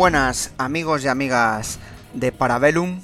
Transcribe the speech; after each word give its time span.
Buenas 0.00 0.52
amigos 0.56 1.04
y 1.04 1.08
amigas 1.08 1.78
de 2.14 2.32
Parabellum. 2.32 3.02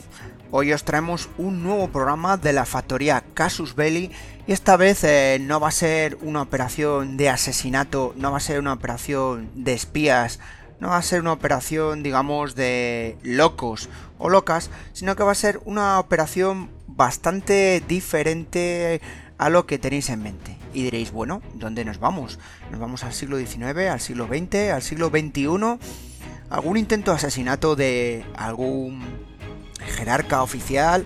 Hoy 0.50 0.72
os 0.72 0.82
traemos 0.82 1.28
un 1.36 1.62
nuevo 1.62 1.88
programa 1.88 2.38
de 2.38 2.54
la 2.54 2.64
factoría 2.64 3.22
Casus 3.34 3.74
Belli 3.74 4.10
y 4.46 4.52
esta 4.52 4.78
vez 4.78 5.04
eh, 5.04 5.36
no 5.38 5.60
va 5.60 5.68
a 5.68 5.72
ser 5.72 6.16
una 6.22 6.40
operación 6.40 7.18
de 7.18 7.28
asesinato, 7.28 8.14
no 8.16 8.30
va 8.30 8.38
a 8.38 8.40
ser 8.40 8.60
una 8.60 8.72
operación 8.72 9.50
de 9.54 9.74
espías, 9.74 10.40
no 10.80 10.88
va 10.88 10.96
a 10.96 11.02
ser 11.02 11.20
una 11.20 11.34
operación 11.34 12.02
digamos 12.02 12.54
de 12.54 13.18
locos 13.22 13.90
o 14.16 14.30
locas, 14.30 14.70
sino 14.94 15.16
que 15.16 15.22
va 15.22 15.32
a 15.32 15.34
ser 15.34 15.60
una 15.66 16.00
operación 16.00 16.70
bastante 16.86 17.82
diferente 17.86 19.02
a 19.36 19.50
lo 19.50 19.66
que 19.66 19.78
tenéis 19.78 20.08
en 20.08 20.22
mente. 20.22 20.56
Y 20.72 20.82
diréis, 20.82 21.12
bueno, 21.12 21.42
¿dónde 21.52 21.84
nos 21.84 22.00
vamos? 22.00 22.38
¿Nos 22.70 22.80
vamos 22.80 23.04
al 23.04 23.12
siglo 23.12 23.36
XIX, 23.36 23.90
al 23.90 24.00
siglo 24.00 24.26
XX, 24.28 24.70
al 24.72 24.82
siglo 24.82 25.08
XXI? 25.10 25.78
¿Algún 26.48 26.76
intento 26.76 27.10
de 27.10 27.16
asesinato 27.16 27.74
de 27.74 28.24
algún 28.36 29.02
jerarca 29.96 30.42
oficial? 30.42 31.04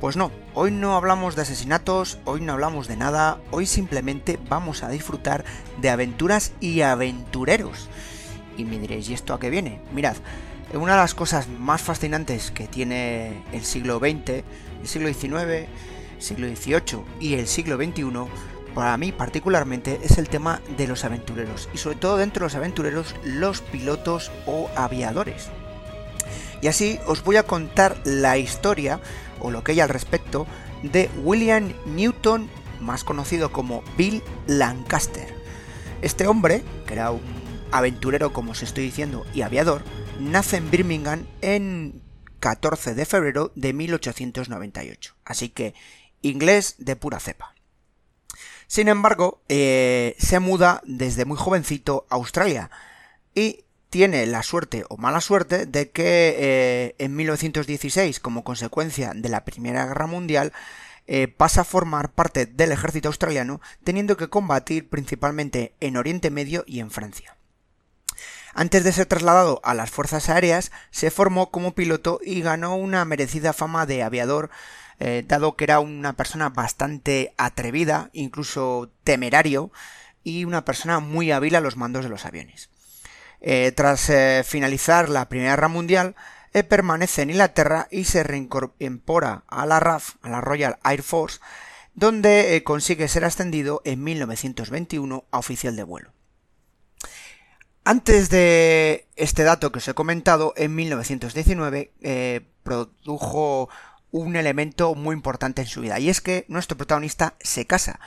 Pues 0.00 0.16
no, 0.16 0.30
hoy 0.54 0.70
no 0.70 0.96
hablamos 0.96 1.34
de 1.34 1.42
asesinatos, 1.42 2.18
hoy 2.24 2.42
no 2.42 2.52
hablamos 2.52 2.88
de 2.88 2.96
nada, 2.96 3.38
hoy 3.52 3.66
simplemente 3.66 4.38
vamos 4.50 4.82
a 4.82 4.90
disfrutar 4.90 5.44
de 5.80 5.88
aventuras 5.88 6.52
y 6.60 6.82
aventureros. 6.82 7.88
Y 8.58 8.64
me 8.64 8.78
diréis, 8.78 9.08
¿y 9.08 9.14
esto 9.14 9.32
a 9.32 9.40
qué 9.40 9.48
viene? 9.48 9.80
Mirad, 9.94 10.16
una 10.74 10.92
de 10.92 10.98
las 10.98 11.14
cosas 11.14 11.48
más 11.48 11.80
fascinantes 11.80 12.50
que 12.50 12.66
tiene 12.66 13.42
el 13.52 13.64
siglo 13.64 13.98
XX, 13.98 14.44
el 14.82 14.88
siglo 14.88 15.08
XIX, 15.08 15.68
siglo 16.18 16.48
XVIII 16.48 17.04
y 17.18 17.34
el 17.34 17.46
siglo 17.46 17.76
XXI, 17.76 18.02
para 18.74 18.96
mí 18.96 19.12
particularmente 19.12 20.00
es 20.02 20.18
el 20.18 20.28
tema 20.28 20.60
de 20.76 20.86
los 20.86 21.04
aventureros 21.04 21.68
y 21.74 21.78
sobre 21.78 21.96
todo 21.96 22.16
dentro 22.16 22.40
de 22.40 22.46
los 22.46 22.54
aventureros 22.54 23.14
los 23.24 23.60
pilotos 23.60 24.30
o 24.46 24.70
aviadores. 24.76 25.50
Y 26.60 26.68
así 26.68 26.98
os 27.06 27.24
voy 27.24 27.36
a 27.36 27.42
contar 27.42 28.00
la 28.04 28.38
historia 28.38 29.00
o 29.40 29.50
lo 29.50 29.64
que 29.64 29.72
hay 29.72 29.80
al 29.80 29.88
respecto 29.88 30.46
de 30.82 31.10
William 31.22 31.72
Newton, 31.86 32.48
más 32.80 33.04
conocido 33.04 33.52
como 33.52 33.82
Bill 33.96 34.22
Lancaster. 34.46 35.34
Este 36.02 36.26
hombre, 36.26 36.62
que 36.86 36.94
era 36.94 37.10
un 37.10 37.20
aventurero 37.72 38.32
como 38.32 38.52
os 38.52 38.62
estoy 38.62 38.84
diciendo 38.84 39.26
y 39.34 39.42
aviador, 39.42 39.82
nace 40.20 40.56
en 40.56 40.70
Birmingham 40.70 41.26
en 41.40 42.02
14 42.40 42.94
de 42.94 43.06
febrero 43.06 43.52
de 43.54 43.72
1898. 43.72 45.14
Así 45.24 45.48
que 45.48 45.74
inglés 46.22 46.76
de 46.78 46.96
pura 46.96 47.20
cepa. 47.20 47.51
Sin 48.72 48.88
embargo, 48.88 49.42
eh, 49.50 50.16
se 50.18 50.40
muda 50.40 50.80
desde 50.86 51.26
muy 51.26 51.36
jovencito 51.36 52.06
a 52.08 52.14
Australia 52.14 52.70
y 53.34 53.66
tiene 53.90 54.24
la 54.24 54.42
suerte 54.42 54.86
o 54.88 54.96
mala 54.96 55.20
suerte 55.20 55.66
de 55.66 55.90
que 55.90 56.34
eh, 56.38 56.94
en 56.96 57.14
1916, 57.14 58.18
como 58.18 58.44
consecuencia 58.44 59.12
de 59.14 59.28
la 59.28 59.44
Primera 59.44 59.84
Guerra 59.84 60.06
Mundial, 60.06 60.54
eh, 61.06 61.28
pasa 61.28 61.60
a 61.60 61.64
formar 61.64 62.12
parte 62.12 62.46
del 62.46 62.72
ejército 62.72 63.08
australiano, 63.08 63.60
teniendo 63.84 64.16
que 64.16 64.30
combatir 64.30 64.88
principalmente 64.88 65.74
en 65.80 65.98
Oriente 65.98 66.30
Medio 66.30 66.64
y 66.66 66.80
en 66.80 66.90
Francia. 66.90 67.36
Antes 68.54 68.84
de 68.84 68.92
ser 68.92 69.04
trasladado 69.04 69.60
a 69.64 69.74
las 69.74 69.90
fuerzas 69.90 70.30
aéreas, 70.30 70.72
se 70.90 71.10
formó 71.10 71.50
como 71.50 71.74
piloto 71.74 72.20
y 72.24 72.40
ganó 72.40 72.76
una 72.76 73.04
merecida 73.04 73.52
fama 73.52 73.84
de 73.84 74.02
aviador 74.02 74.48
eh, 75.04 75.24
dado 75.26 75.56
que 75.56 75.64
era 75.64 75.80
una 75.80 76.12
persona 76.12 76.48
bastante 76.50 77.34
atrevida, 77.36 78.08
incluso 78.12 78.92
temerario, 79.02 79.72
y 80.22 80.44
una 80.44 80.64
persona 80.64 81.00
muy 81.00 81.32
hábil 81.32 81.56
a 81.56 81.60
los 81.60 81.76
mandos 81.76 82.04
de 82.04 82.08
los 82.08 82.24
aviones. 82.24 82.70
Eh, 83.40 83.72
tras 83.74 84.08
eh, 84.10 84.44
finalizar 84.46 85.08
la 85.08 85.28
Primera 85.28 85.56
Guerra 85.56 85.66
Mundial, 85.66 86.14
permanece 86.68 87.22
en 87.22 87.30
Inglaterra 87.30 87.88
y 87.90 88.04
se 88.04 88.22
reincorpora 88.22 89.42
a 89.48 89.66
la 89.66 89.80
RAF, 89.80 90.16
a 90.22 90.28
la 90.28 90.40
Royal 90.40 90.78
Air 90.84 91.02
Force, 91.02 91.40
donde 91.94 92.62
consigue 92.64 93.08
ser 93.08 93.24
ascendido 93.24 93.82
en 93.84 94.04
1921 94.04 95.24
a 95.32 95.38
oficial 95.38 95.74
de 95.74 95.82
vuelo. 95.82 96.12
Antes 97.84 98.30
de 98.30 99.08
este 99.16 99.42
dato 99.42 99.72
que 99.72 99.78
os 99.78 99.88
he 99.88 99.94
comentado, 99.94 100.52
en 100.56 100.74
1919 100.74 101.90
produjo 102.62 103.70
un 104.12 104.36
elemento 104.36 104.94
muy 104.94 105.14
importante 105.14 105.62
en 105.62 105.68
su 105.68 105.80
vida, 105.80 105.98
y 105.98 106.08
es 106.08 106.20
que 106.20 106.44
nuestro 106.48 106.76
protagonista 106.76 107.34
se 107.40 107.66
casa, 107.66 107.98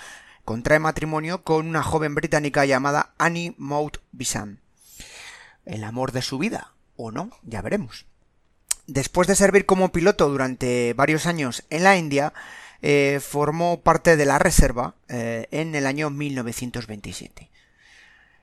contrae 0.46 0.80
matrimonio 0.80 1.44
con 1.44 1.68
una 1.68 1.84
joven 1.84 2.16
británica 2.16 2.66
llamada 2.66 3.14
Annie 3.18 3.56
Maud 3.58 3.94
Bishan. 4.14 4.62
El 5.66 5.84
amor 5.84 6.14
de 6.14 6.22
su 6.22 6.38
vida, 6.38 6.72
o 6.96 7.12
no, 7.12 7.32
ya 7.44 7.62
veremos. 7.62 8.06
Después 8.88 9.28
de 9.28 9.36
servir 9.36 9.66
como 9.66 9.92
piloto 9.92 10.30
durante 10.30 10.94
varios 10.94 11.26
años 11.26 11.66
en 11.72 11.84
la 11.84 11.98
India, 11.98 12.34
eh, 12.84 13.20
formó 13.20 13.82
parte 13.82 14.16
de 14.16 14.26
la 14.26 14.38
reserva 14.38 14.94
eh, 15.08 15.48
en 15.50 15.74
el 15.74 15.88
año 15.88 16.12
1927. 16.12 17.50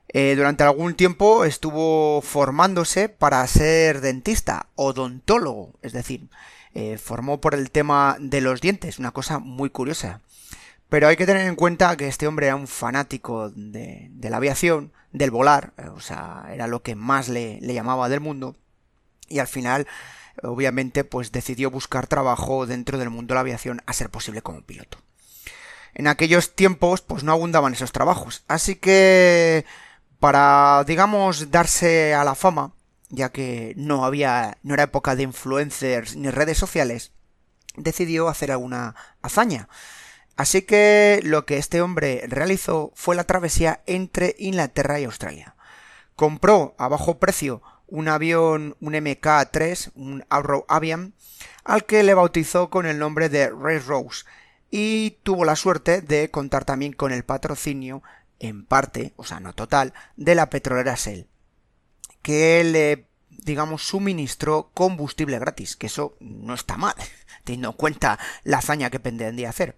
Eh, 0.09 0.35
durante 0.35 0.63
algún 0.63 0.95
tiempo 0.95 1.45
estuvo 1.45 2.21
formándose 2.21 3.07
para 3.07 3.47
ser 3.47 4.01
dentista, 4.01 4.67
odontólogo, 4.75 5.73
es 5.81 5.93
decir, 5.93 6.27
eh, 6.73 6.97
formó 6.97 7.39
por 7.39 7.53
el 7.53 7.71
tema 7.71 8.17
de 8.19 8.41
los 8.41 8.61
dientes, 8.61 8.99
una 8.99 9.11
cosa 9.11 9.39
muy 9.39 9.69
curiosa. 9.69 10.21
Pero 10.89 11.07
hay 11.07 11.15
que 11.15 11.25
tener 11.25 11.47
en 11.47 11.55
cuenta 11.55 11.95
que 11.97 12.07
este 12.07 12.27
hombre 12.27 12.47
era 12.47 12.55
un 12.55 12.67
fanático 12.67 13.49
de, 13.49 14.11
la 14.21 14.37
aviación, 14.37 14.91
del 15.11 15.31
volar, 15.31 15.73
eh, 15.77 15.87
o 15.89 15.99
sea, 15.99 16.45
era 16.51 16.67
lo 16.67 16.81
que 16.83 16.95
más 16.95 17.29
le, 17.29 17.59
le 17.61 17.73
llamaba 17.73 18.09
del 18.09 18.19
mundo. 18.19 18.55
Y 19.29 19.39
al 19.39 19.47
final, 19.47 19.87
obviamente, 20.41 21.03
pues 21.03 21.31
decidió 21.31 21.71
buscar 21.71 22.07
trabajo 22.07 22.65
dentro 22.65 22.97
del 22.97 23.09
mundo 23.09 23.33
de 23.33 23.35
la 23.35 23.41
aviación 23.41 23.81
a 23.85 23.93
ser 23.93 24.09
posible 24.09 24.41
como 24.41 24.61
piloto. 24.61 24.97
En 25.93 26.07
aquellos 26.07 26.55
tiempos, 26.55 27.01
pues 27.01 27.23
no 27.23 27.31
abundaban 27.31 27.73
esos 27.73 27.91
trabajos. 27.91 28.43
Así 28.47 28.75
que, 28.75 29.65
para, 30.19 30.83
digamos, 30.87 31.51
darse 31.51 32.13
a 32.15 32.23
la 32.23 32.35
fama, 32.35 32.73
ya 33.13 33.31
que 33.31 33.73
no 33.77 34.05
había, 34.05 34.57
no 34.63 34.73
era 34.73 34.83
época 34.83 35.15
de 35.15 35.23
influencers 35.23 36.15
ni 36.15 36.31
redes 36.31 36.57
sociales, 36.57 37.11
decidió 37.77 38.27
hacer 38.27 38.51
alguna 38.51 38.95
hazaña. 39.21 39.69
Así 40.35 40.63
que 40.63 41.19
lo 41.23 41.45
que 41.45 41.59
este 41.59 41.81
hombre 41.81 42.23
realizó 42.27 42.91
fue 42.95 43.15
la 43.15 43.23
travesía 43.23 43.83
entre 43.85 44.35
Inglaterra 44.39 44.99
y 44.99 45.03
Australia. 45.03 45.55
Compró 46.15 46.73
a 46.79 46.87
bajo 46.87 47.19
precio 47.19 47.61
un 47.85 48.07
avión, 48.07 48.75
un 48.79 48.93
MK-3, 48.93 49.91
un 49.93 50.25
Arrow 50.29 50.65
Avian, 50.67 51.13
al 51.63 51.85
que 51.85 52.01
le 52.01 52.15
bautizó 52.15 52.71
con 52.71 52.87
el 52.87 52.97
nombre 52.97 53.29
de 53.29 53.51
Ray 53.51 53.77
Rose, 53.77 54.25
y 54.71 55.19
tuvo 55.21 55.45
la 55.45 55.55
suerte 55.55 56.01
de 56.01 56.31
contar 56.31 56.65
también 56.65 56.93
con 56.93 57.11
el 57.11 57.23
patrocinio, 57.23 58.01
en 58.39 58.65
parte, 58.65 59.13
o 59.17 59.23
sea, 59.23 59.39
no 59.39 59.53
total, 59.53 59.93
de 60.15 60.33
la 60.33 60.49
petrolera 60.49 60.95
Shell 60.95 61.27
que 62.23 62.63
le, 62.63 63.05
digamos, 63.29 63.83
suministró 63.83 64.71
combustible 64.73 65.37
gratis, 65.37 65.75
que 65.75 65.87
eso 65.87 66.17
no 66.19 66.55
está 66.55 66.77
mal, 66.77 66.95
teniendo 67.43 67.69
en 67.69 67.77
cuenta 67.77 68.17
la 68.43 68.57
hazaña 68.57 68.89
que 68.89 68.99
pretendía 68.99 69.49
hacer. 69.49 69.75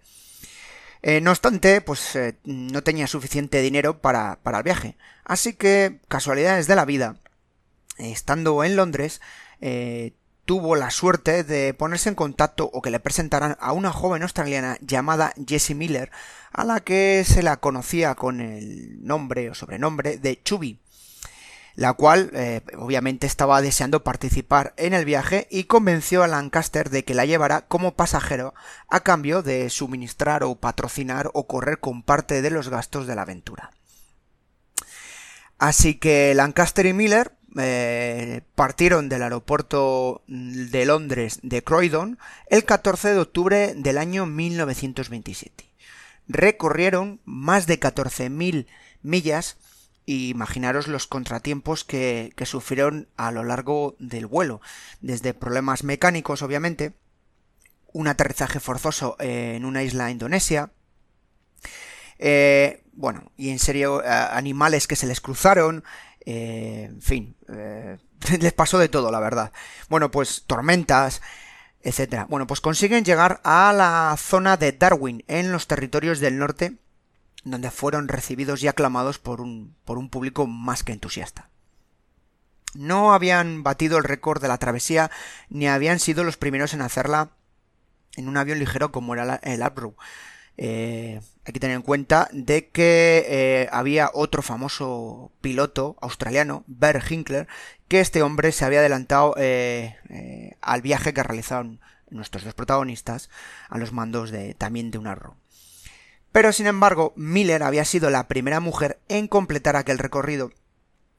Eh, 1.02 1.20
no 1.20 1.30
obstante, 1.30 1.82
pues 1.82 2.16
eh, 2.16 2.38
no 2.44 2.82
tenía 2.82 3.06
suficiente 3.06 3.60
dinero 3.60 4.00
para, 4.00 4.40
para, 4.42 4.58
el 4.58 4.64
viaje. 4.64 4.96
Así 5.24 5.52
que, 5.52 6.00
casualidades 6.08 6.66
de 6.66 6.76
la 6.76 6.86
vida, 6.86 7.16
estando 7.98 8.64
en 8.64 8.76
Londres, 8.76 9.20
eh, 9.60 10.14
tuvo 10.46 10.76
la 10.76 10.90
suerte 10.90 11.44
de 11.44 11.74
ponerse 11.74 12.08
en 12.08 12.14
contacto 12.14 12.70
o 12.72 12.80
que 12.80 12.90
le 12.90 13.00
presentaran 13.00 13.56
a 13.60 13.72
una 13.72 13.92
joven 13.92 14.22
australiana 14.22 14.78
llamada 14.80 15.34
Jessie 15.46 15.74
Miller, 15.74 16.10
a 16.52 16.64
la 16.64 16.80
que 16.80 17.24
se 17.26 17.42
la 17.42 17.58
conocía 17.58 18.14
con 18.14 18.40
el 18.40 19.04
nombre 19.04 19.50
o 19.50 19.54
sobrenombre 19.54 20.18
de 20.18 20.40
Chubby 20.42 20.80
la 21.76 21.92
cual 21.92 22.30
eh, 22.32 22.62
obviamente 22.78 23.26
estaba 23.26 23.60
deseando 23.60 24.02
participar 24.02 24.72
en 24.78 24.94
el 24.94 25.04
viaje 25.04 25.46
y 25.50 25.64
convenció 25.64 26.22
a 26.22 26.26
Lancaster 26.26 26.88
de 26.88 27.04
que 27.04 27.14
la 27.14 27.26
llevara 27.26 27.66
como 27.66 27.94
pasajero 27.94 28.54
a 28.88 29.00
cambio 29.00 29.42
de 29.42 29.68
suministrar 29.68 30.42
o 30.42 30.54
patrocinar 30.54 31.30
o 31.34 31.46
correr 31.46 31.78
con 31.78 32.02
parte 32.02 32.40
de 32.40 32.50
los 32.50 32.70
gastos 32.70 33.06
de 33.06 33.14
la 33.14 33.22
aventura. 33.22 33.70
Así 35.58 35.94
que 35.96 36.34
Lancaster 36.34 36.86
y 36.86 36.94
Miller 36.94 37.32
eh, 37.58 38.40
partieron 38.54 39.10
del 39.10 39.22
aeropuerto 39.22 40.22
de 40.26 40.86
Londres 40.86 41.40
de 41.42 41.62
Croydon 41.62 42.18
el 42.48 42.64
14 42.64 43.12
de 43.12 43.20
octubre 43.20 43.74
del 43.74 43.98
año 43.98 44.24
1927. 44.24 45.64
Recorrieron 46.26 47.20
más 47.26 47.66
de 47.66 47.78
14.000 47.78 48.66
millas 49.02 49.56
imaginaros 50.06 50.86
los 50.86 51.06
contratiempos 51.06 51.84
que, 51.84 52.32
sufrieron 52.44 53.08
a 53.16 53.32
lo 53.32 53.44
largo 53.44 53.96
del 53.98 54.26
vuelo, 54.26 54.60
desde 55.00 55.34
problemas 55.34 55.84
mecánicos, 55.84 56.42
obviamente, 56.42 56.92
un 57.92 58.08
aterrizaje 58.08 58.60
forzoso 58.60 59.16
en 59.18 59.64
una 59.64 59.82
isla 59.82 60.10
indonesia, 60.10 60.70
eh, 62.18 62.82
bueno, 62.92 63.30
y 63.36 63.50
en 63.50 63.58
serio, 63.58 64.02
animales 64.06 64.86
que 64.86 64.96
se 64.96 65.06
les 65.06 65.20
cruzaron, 65.20 65.84
eh, 66.24 66.86
en 66.90 67.02
fin, 67.02 67.36
eh, 67.48 67.98
les 68.40 68.52
pasó 68.52 68.78
de 68.78 68.88
todo, 68.88 69.10
la 69.10 69.20
verdad. 69.20 69.52
Bueno, 69.88 70.10
pues 70.10 70.44
tormentas, 70.46 71.22
etcétera. 71.82 72.26
Bueno, 72.28 72.46
pues 72.46 72.60
consiguen 72.60 73.04
llegar 73.04 73.40
a 73.44 73.72
la 73.72 74.16
zona 74.18 74.56
de 74.56 74.72
Darwin, 74.72 75.24
en 75.28 75.52
los 75.52 75.66
territorios 75.66 76.20
del 76.20 76.38
norte, 76.38 76.76
donde 77.50 77.70
fueron 77.70 78.08
recibidos 78.08 78.62
y 78.62 78.68
aclamados 78.68 79.18
por 79.18 79.40
un, 79.40 79.76
por 79.84 79.98
un 79.98 80.10
público 80.10 80.46
más 80.46 80.82
que 80.82 80.92
entusiasta. 80.92 81.48
No 82.74 83.14
habían 83.14 83.62
batido 83.62 83.98
el 83.98 84.04
récord 84.04 84.42
de 84.42 84.48
la 84.48 84.58
travesía, 84.58 85.10
ni 85.48 85.68
habían 85.68 86.00
sido 86.00 86.24
los 86.24 86.36
primeros 86.36 86.74
en 86.74 86.82
hacerla 86.82 87.30
en 88.16 88.28
un 88.28 88.36
avión 88.36 88.58
ligero 88.58 88.90
como 88.90 89.14
era 89.14 89.36
el 89.36 89.62
Avro. 89.62 89.96
Eh, 90.58 91.20
hay 91.44 91.52
que 91.52 91.60
tener 91.60 91.76
en 91.76 91.82
cuenta 91.82 92.28
de 92.32 92.68
que 92.68 93.24
eh, 93.28 93.68
había 93.70 94.10
otro 94.12 94.42
famoso 94.42 95.30
piloto 95.40 95.96
australiano, 96.00 96.64
Bert 96.66 97.08
Hinkler, 97.08 97.46
que 97.86 98.00
este 98.00 98.22
hombre 98.22 98.50
se 98.50 98.64
había 98.64 98.80
adelantado 98.80 99.34
eh, 99.38 100.56
al 100.60 100.82
viaje 100.82 101.14
que 101.14 101.22
realizaron 101.22 101.80
nuestros 102.10 102.44
dos 102.44 102.54
protagonistas 102.54 103.30
a 103.68 103.78
los 103.78 103.92
mandos 103.92 104.30
de 104.30 104.54
también 104.54 104.90
de 104.90 104.98
un 104.98 105.06
arro. 105.06 105.36
Pero 106.36 106.52
sin 106.52 106.66
embargo, 106.66 107.14
Miller 107.16 107.62
había 107.62 107.86
sido 107.86 108.10
la 108.10 108.28
primera 108.28 108.60
mujer 108.60 109.00
en 109.08 109.26
completar 109.26 109.74
aquel 109.74 109.96
recorrido 109.96 110.52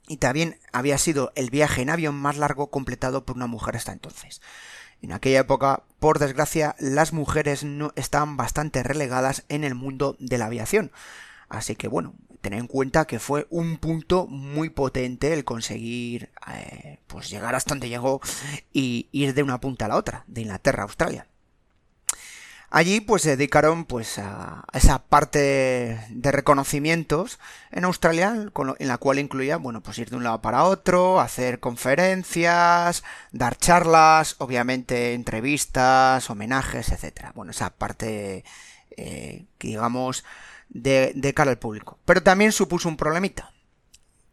y 0.08 0.18
también 0.18 0.60
había 0.72 1.00
sido 1.00 1.32
el 1.34 1.50
viaje 1.50 1.82
en 1.82 1.90
avión 1.90 2.14
más 2.14 2.38
largo 2.38 2.70
completado 2.70 3.26
por 3.26 3.36
una 3.36 3.48
mujer 3.48 3.76
hasta 3.76 3.94
entonces. 3.94 4.44
En 5.02 5.12
aquella 5.12 5.40
época, 5.40 5.82
por 5.98 6.20
desgracia, 6.20 6.76
las 6.78 7.14
mujeres 7.14 7.64
no 7.64 7.94
estaban 7.96 8.38
bastante 8.38 8.84
relegadas 8.84 9.44
en 9.50 9.64
el 9.64 9.74
mundo 9.74 10.18
de 10.20 10.38
la 10.38 10.46
aviación. 10.46 10.92
Así 11.50 11.76
que 11.76 11.88
bueno, 11.88 12.14
tened 12.42 12.60
en 12.60 12.68
cuenta 12.68 13.06
que 13.06 13.18
fue 13.18 13.48
un 13.50 13.78
punto 13.78 14.28
muy 14.28 14.70
potente 14.70 15.34
el 15.34 15.46
conseguir 15.46 16.30
eh, 16.54 17.00
pues 17.08 17.32
llegar 17.32 17.56
hasta 17.56 17.74
donde 17.74 17.90
llegó 17.90 18.22
y 18.72 19.10
ir 19.12 19.34
de 19.34 19.42
una 19.42 19.60
punta 19.60 19.86
a 19.86 19.88
la 19.88 19.96
otra, 19.96 20.26
de 20.28 20.42
Inglaterra 20.42 20.84
a 20.84 20.86
Australia. 20.86 21.28
Allí 22.70 23.00
pues 23.00 23.22
se 23.22 23.38
dedicaron 23.38 23.86
pues 23.86 24.20
a 24.20 24.66
esa 24.74 25.00
parte 25.00 26.00
de 26.10 26.32
reconocimientos 26.34 27.40
en 27.72 27.86
Australia 27.86 28.36
en 28.80 28.88
la 28.88 28.98
cual 28.98 29.20
incluía 29.20 29.56
bueno 29.56 29.82
pues 29.82 29.98
ir 30.00 30.10
de 30.10 30.18
un 30.18 30.26
lado 30.26 30.42
para 30.42 30.66
otro, 30.66 31.22
hacer 31.22 31.62
conferencias, 31.62 33.04
dar 33.32 33.58
charlas, 33.58 34.36
obviamente 34.40 35.14
entrevistas, 35.14 36.30
homenajes, 36.30 36.92
etcétera. 36.92 37.32
Bueno 37.36 37.52
esa 37.52 37.70
parte 37.70 38.44
eh, 38.98 39.46
digamos 39.60 40.26
de, 40.68 41.14
de 41.16 41.34
cara 41.34 41.52
al 41.52 41.60
público. 41.60 42.00
Pero 42.04 42.22
también 42.22 42.52
supuso 42.52 42.90
un 42.90 42.98
problemita 42.98 43.54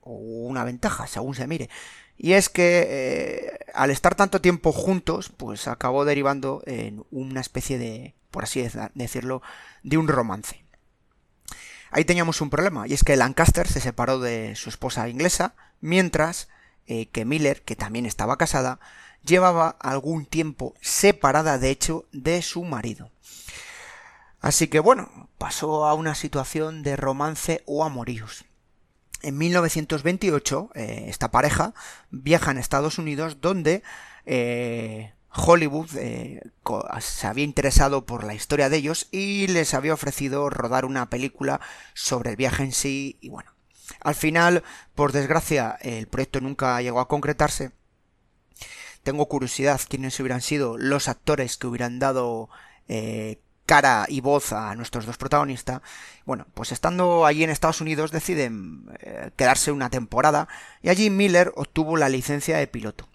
o 0.01 0.13
una 0.13 0.65
ventaja 0.65 1.07
según 1.07 1.37
se 1.37 1.47
mire 1.47 1.71
y 2.17 2.33
es 2.35 2.49
que 2.49 2.87
eh, 2.89 3.59
al 3.75 3.91
estar 3.91 4.15
tanto 4.15 4.41
tiempo 4.41 4.73
juntos, 4.73 5.33
pues 5.37 5.67
acabó 5.69 6.05
derivando 6.05 6.63
en 6.67 7.05
una 7.11 7.41
especie 7.41 7.79
de, 7.79 8.15
por 8.35 8.43
así 8.43 8.67
decirlo, 8.95 9.41
de 9.85 9.97
un 9.97 10.09
romance. 10.09 10.65
Ahí 11.93 12.05
teníamos 12.05 12.41
un 12.41 12.51
problema, 12.51 12.89
y 12.89 12.93
es 12.93 13.05
que 13.05 13.15
Lancaster 13.15 13.69
se 13.69 13.81
separó 13.81 14.19
de 14.19 14.57
su 14.57 14.69
esposa 14.69 15.09
inglesa, 15.09 15.55
mientras 15.81 16.49
eh, 16.89 17.07
que 17.07 17.25
Miller, 17.25 17.63
que 17.63 17.77
también 17.77 18.07
estaba 18.07 18.37
casada, 18.37 18.81
llevaba 19.25 19.69
algún 19.81 20.27
tiempo 20.27 20.75
separada, 20.81 21.59
de 21.59 21.71
hecho, 21.71 22.07
de 22.11 22.43
su 22.43 22.65
marido. 22.65 23.13
Así 24.41 24.67
que 24.67 24.81
bueno, 24.81 25.31
pasó 25.39 25.87
a 25.87 25.95
una 25.95 26.17
situación 26.17 26.83
de 26.83 26.97
romance 26.97 27.63
o 27.67 27.85
amoríos 27.85 28.45
en 29.25 29.39
1928 29.39 30.71
eh, 30.75 31.07
esta 31.09 31.31
pareja 31.31 31.73
viaja 32.11 32.51
a 32.51 32.61
Estados 32.61 32.99
Unidos 32.99 33.41
donde 33.41 33.83
eh, 34.27 35.15
Hollywood 35.35 35.97
eh, 35.97 36.43
se 37.01 37.27
había 37.27 37.45
interesado 37.45 38.07
por 38.07 38.25
la 38.25 38.35
historia 38.35 38.69
de 38.69 38.77
ellos 38.77 39.09
y 39.11 39.47
les 39.49 39.75
había 39.75 39.95
ofrecido 39.95 40.49
rodar 40.51 40.85
una 40.85 41.11
película 41.11 41.61
sobre 41.93 42.31
el 42.31 42.37
viaje 42.37 42.63
en 42.63 42.73
sí 42.73 43.19
y 43.21 43.29
bueno. 43.29 43.53
Al 44.01 44.15
final 44.15 44.63
por 44.95 45.13
desgracia 45.13 45.77
el 45.81 46.07
proyecto 46.07 46.41
nunca 46.41 46.81
llegó 46.81 47.01
a 47.01 47.09
concretarse. 47.09 47.73
Tengo 49.03 49.29
curiosidad 49.29 49.81
quiénes 49.87 50.19
hubieran 50.21 50.41
sido 50.41 50.79
los 50.79 51.09
actores 51.09 51.59
que 51.59 51.67
hubieran 51.67 51.99
dado 51.99 52.49
cara 53.67 54.07
y 54.09 54.21
voz 54.21 54.53
a 54.53 54.75
nuestros 54.75 55.07
dos 55.07 55.17
protagonistas, 55.17 55.81
bueno, 56.25 56.47
pues 56.55 56.73
estando 56.73 57.27
allí 57.27 57.45
en 57.45 57.51
Estados 57.51 57.81
Unidos 57.81 58.11
deciden 58.11 58.87
eh, 59.01 59.31
quedarse 59.37 59.73
una 59.73 59.91
temporada 59.91 60.49
y 60.83 60.89
allí 60.91 61.11
Miller 61.11 61.53
obtuvo 61.57 61.97
la 61.97 62.09
licencia 62.09 62.59
de 62.59 62.67
piloto. 62.67 63.09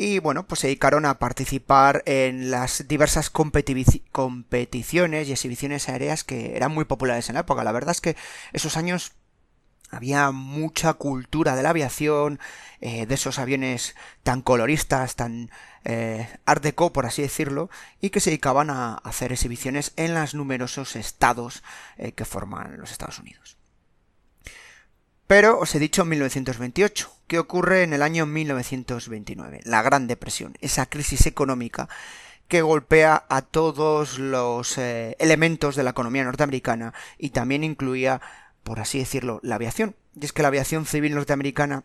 Y 0.00 0.20
bueno, 0.20 0.46
pues 0.46 0.60
se 0.60 0.68
dedicaron 0.68 1.04
a 1.06 1.18
participar 1.18 2.04
en 2.06 2.52
las 2.52 2.86
diversas 2.86 3.30
competiciones 3.30 5.28
y 5.28 5.32
exhibiciones 5.32 5.88
aéreas 5.88 6.22
que 6.22 6.56
eran 6.56 6.72
muy 6.72 6.84
populares 6.84 7.28
en 7.28 7.34
la 7.34 7.40
época. 7.40 7.64
La 7.64 7.72
verdad 7.72 7.90
es 7.90 8.00
que 8.00 8.16
esos 8.52 8.76
años 8.76 9.10
había 9.90 10.30
mucha 10.30 10.94
cultura 10.94 11.56
de 11.56 11.64
la 11.64 11.70
aviación, 11.70 12.38
eh, 12.80 13.06
de 13.06 13.14
esos 13.16 13.40
aviones 13.40 13.96
tan 14.22 14.40
coloristas, 14.40 15.16
tan 15.16 15.50
eh, 15.84 16.28
art 16.46 16.62
deco, 16.62 16.92
por 16.92 17.04
así 17.04 17.22
decirlo, 17.22 17.68
y 18.00 18.10
que 18.10 18.20
se 18.20 18.30
dedicaban 18.30 18.70
a 18.70 18.94
hacer 18.94 19.32
exhibiciones 19.32 19.94
en 19.96 20.14
los 20.14 20.32
numerosos 20.32 20.94
estados 20.94 21.64
eh, 21.96 22.12
que 22.12 22.24
forman 22.24 22.78
los 22.78 22.92
Estados 22.92 23.18
Unidos. 23.18 23.57
Pero 25.28 25.60
os 25.60 25.72
he 25.74 25.78
dicho 25.78 26.02
en 26.02 26.08
1928, 26.08 27.12
¿qué 27.28 27.38
ocurre 27.38 27.84
en 27.84 27.92
el 27.92 28.02
año 28.02 28.26
1929? 28.26 29.60
La 29.64 29.82
Gran 29.82 30.08
Depresión, 30.08 30.54
esa 30.60 30.86
crisis 30.86 31.26
económica 31.26 31.88
que 32.48 32.62
golpea 32.62 33.26
a 33.28 33.42
todos 33.42 34.18
los 34.18 34.78
elementos 34.78 35.76
de 35.76 35.82
la 35.84 35.90
economía 35.90 36.24
norteamericana 36.24 36.94
y 37.18 37.30
también 37.30 37.62
incluía 37.62 38.20
por 38.68 38.80
así 38.80 38.98
decirlo, 38.98 39.40
la 39.42 39.54
aviación. 39.54 39.96
Y 40.14 40.26
es 40.26 40.34
que 40.34 40.42
la 40.42 40.48
aviación 40.48 40.84
civil 40.84 41.14
norteamericana 41.14 41.84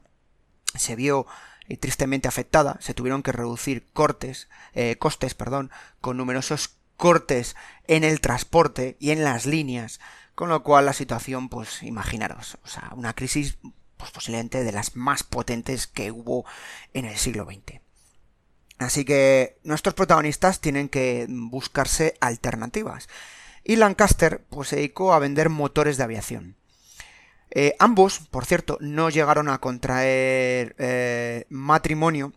se 0.75 0.97
vio 0.97 1.25
eh, 1.69 1.77
tristemente 1.77 2.27
afectada, 2.27 2.75
se 2.81 2.93
tuvieron 2.93 3.23
que 3.23 3.31
reducir 3.31 3.87
cortes, 3.93 4.49
eh, 4.73 4.97
costes, 4.97 5.33
perdón, 5.33 5.71
con 6.01 6.17
numerosos 6.17 6.75
cortes 6.97 7.55
en 7.87 8.03
el 8.03 8.19
transporte 8.19 8.97
y 8.99 9.11
en 9.11 9.23
las 9.23 9.45
líneas, 9.45 10.01
con 10.35 10.49
lo 10.49 10.63
cual 10.63 10.85
la 10.85 10.93
situación, 10.93 11.49
pues 11.49 11.83
imaginaros, 11.83 12.57
o 12.63 12.67
sea, 12.67 12.91
una 12.95 13.13
crisis 13.13 13.57
pues, 13.97 14.11
posiblemente 14.11 14.63
de 14.63 14.71
las 14.71 14.95
más 14.95 15.23
potentes 15.23 15.87
que 15.87 16.11
hubo 16.11 16.45
en 16.93 17.05
el 17.05 17.17
siglo 17.17 17.45
XX. 17.45 17.81
Así 18.79 19.05
que 19.05 19.59
nuestros 19.63 19.93
protagonistas 19.93 20.59
tienen 20.59 20.89
que 20.89 21.25
buscarse 21.29 22.15
alternativas. 22.19 23.07
Y 23.63 23.77
Lancaster 23.77 24.43
pues, 24.49 24.69
se 24.69 24.75
dedicó 24.75 25.13
a 25.13 25.19
vender 25.19 25.49
motores 25.49 25.97
de 25.97 26.03
aviación. 26.03 26.57
Eh, 27.51 27.75
ambos, 27.79 28.19
por 28.31 28.45
cierto, 28.45 28.77
no 28.81 29.09
llegaron 29.09 29.47
a 29.47 29.59
contraer 29.59 30.75
eh, 30.79 31.45
matrimonio 31.49 32.33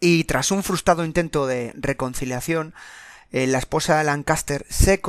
y 0.00 0.24
tras 0.24 0.50
un 0.50 0.62
frustrado 0.62 1.04
intento 1.04 1.46
de 1.46 1.72
reconciliación, 1.76 2.74
eh, 3.32 3.46
la 3.46 3.58
esposa 3.58 3.98
de 3.98 4.04
Lancaster 4.04 4.64
se, 4.68 5.00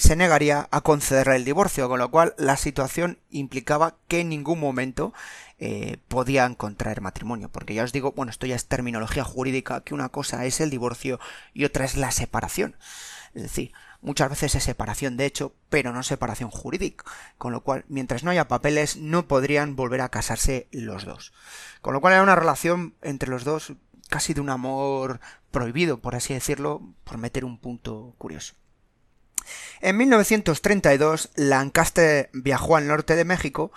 se, 0.00 0.16
negaría 0.16 0.68
a 0.70 0.80
conceder 0.80 1.28
el 1.28 1.44
divorcio, 1.44 1.88
con 1.88 1.98
lo 1.98 2.10
cual 2.10 2.34
la 2.38 2.56
situación 2.56 3.18
implicaba 3.30 3.96
que 4.08 4.20
en 4.20 4.28
ningún 4.28 4.60
momento 4.60 5.12
podían 6.08 6.54
contraer 6.56 7.00
matrimonio, 7.00 7.48
porque 7.48 7.72
ya 7.72 7.84
os 7.84 7.92
digo, 7.92 8.12
bueno, 8.12 8.28
esto 8.28 8.44
ya 8.44 8.54
es 8.54 8.66
terminología 8.66 9.24
jurídica, 9.24 9.80
que 9.80 9.94
una 9.94 10.10
cosa 10.10 10.44
es 10.44 10.60
el 10.60 10.68
divorcio 10.68 11.18
y 11.54 11.64
otra 11.64 11.86
es 11.86 11.96
la 11.96 12.10
separación. 12.10 12.76
Es 13.34 13.42
decir, 13.42 13.72
muchas 14.00 14.30
veces 14.30 14.54
es 14.54 14.62
separación 14.62 15.16
de 15.16 15.26
hecho, 15.26 15.54
pero 15.68 15.92
no 15.92 16.02
separación 16.02 16.50
jurídica, 16.50 17.04
con 17.36 17.52
lo 17.52 17.62
cual, 17.62 17.84
mientras 17.88 18.22
no 18.22 18.30
haya 18.30 18.48
papeles, 18.48 18.96
no 18.96 19.26
podrían 19.26 19.74
volver 19.74 20.02
a 20.02 20.10
casarse 20.10 20.68
los 20.70 21.04
dos. 21.04 21.32
Con 21.80 21.94
lo 21.94 22.00
cual 22.00 22.14
era 22.14 22.22
una 22.22 22.36
relación 22.36 22.94
entre 23.02 23.30
los 23.30 23.44
dos 23.44 23.72
casi 24.14 24.32
de 24.32 24.40
un 24.40 24.48
amor 24.48 25.18
prohibido, 25.50 25.98
por 25.98 26.14
así 26.14 26.34
decirlo, 26.34 26.80
por 27.02 27.18
meter 27.18 27.44
un 27.44 27.58
punto 27.58 28.14
curioso. 28.16 28.54
En 29.80 29.96
1932, 29.96 31.30
Lancaster 31.34 32.30
viajó 32.32 32.76
al 32.76 32.86
norte 32.86 33.16
de 33.16 33.24
México, 33.24 33.72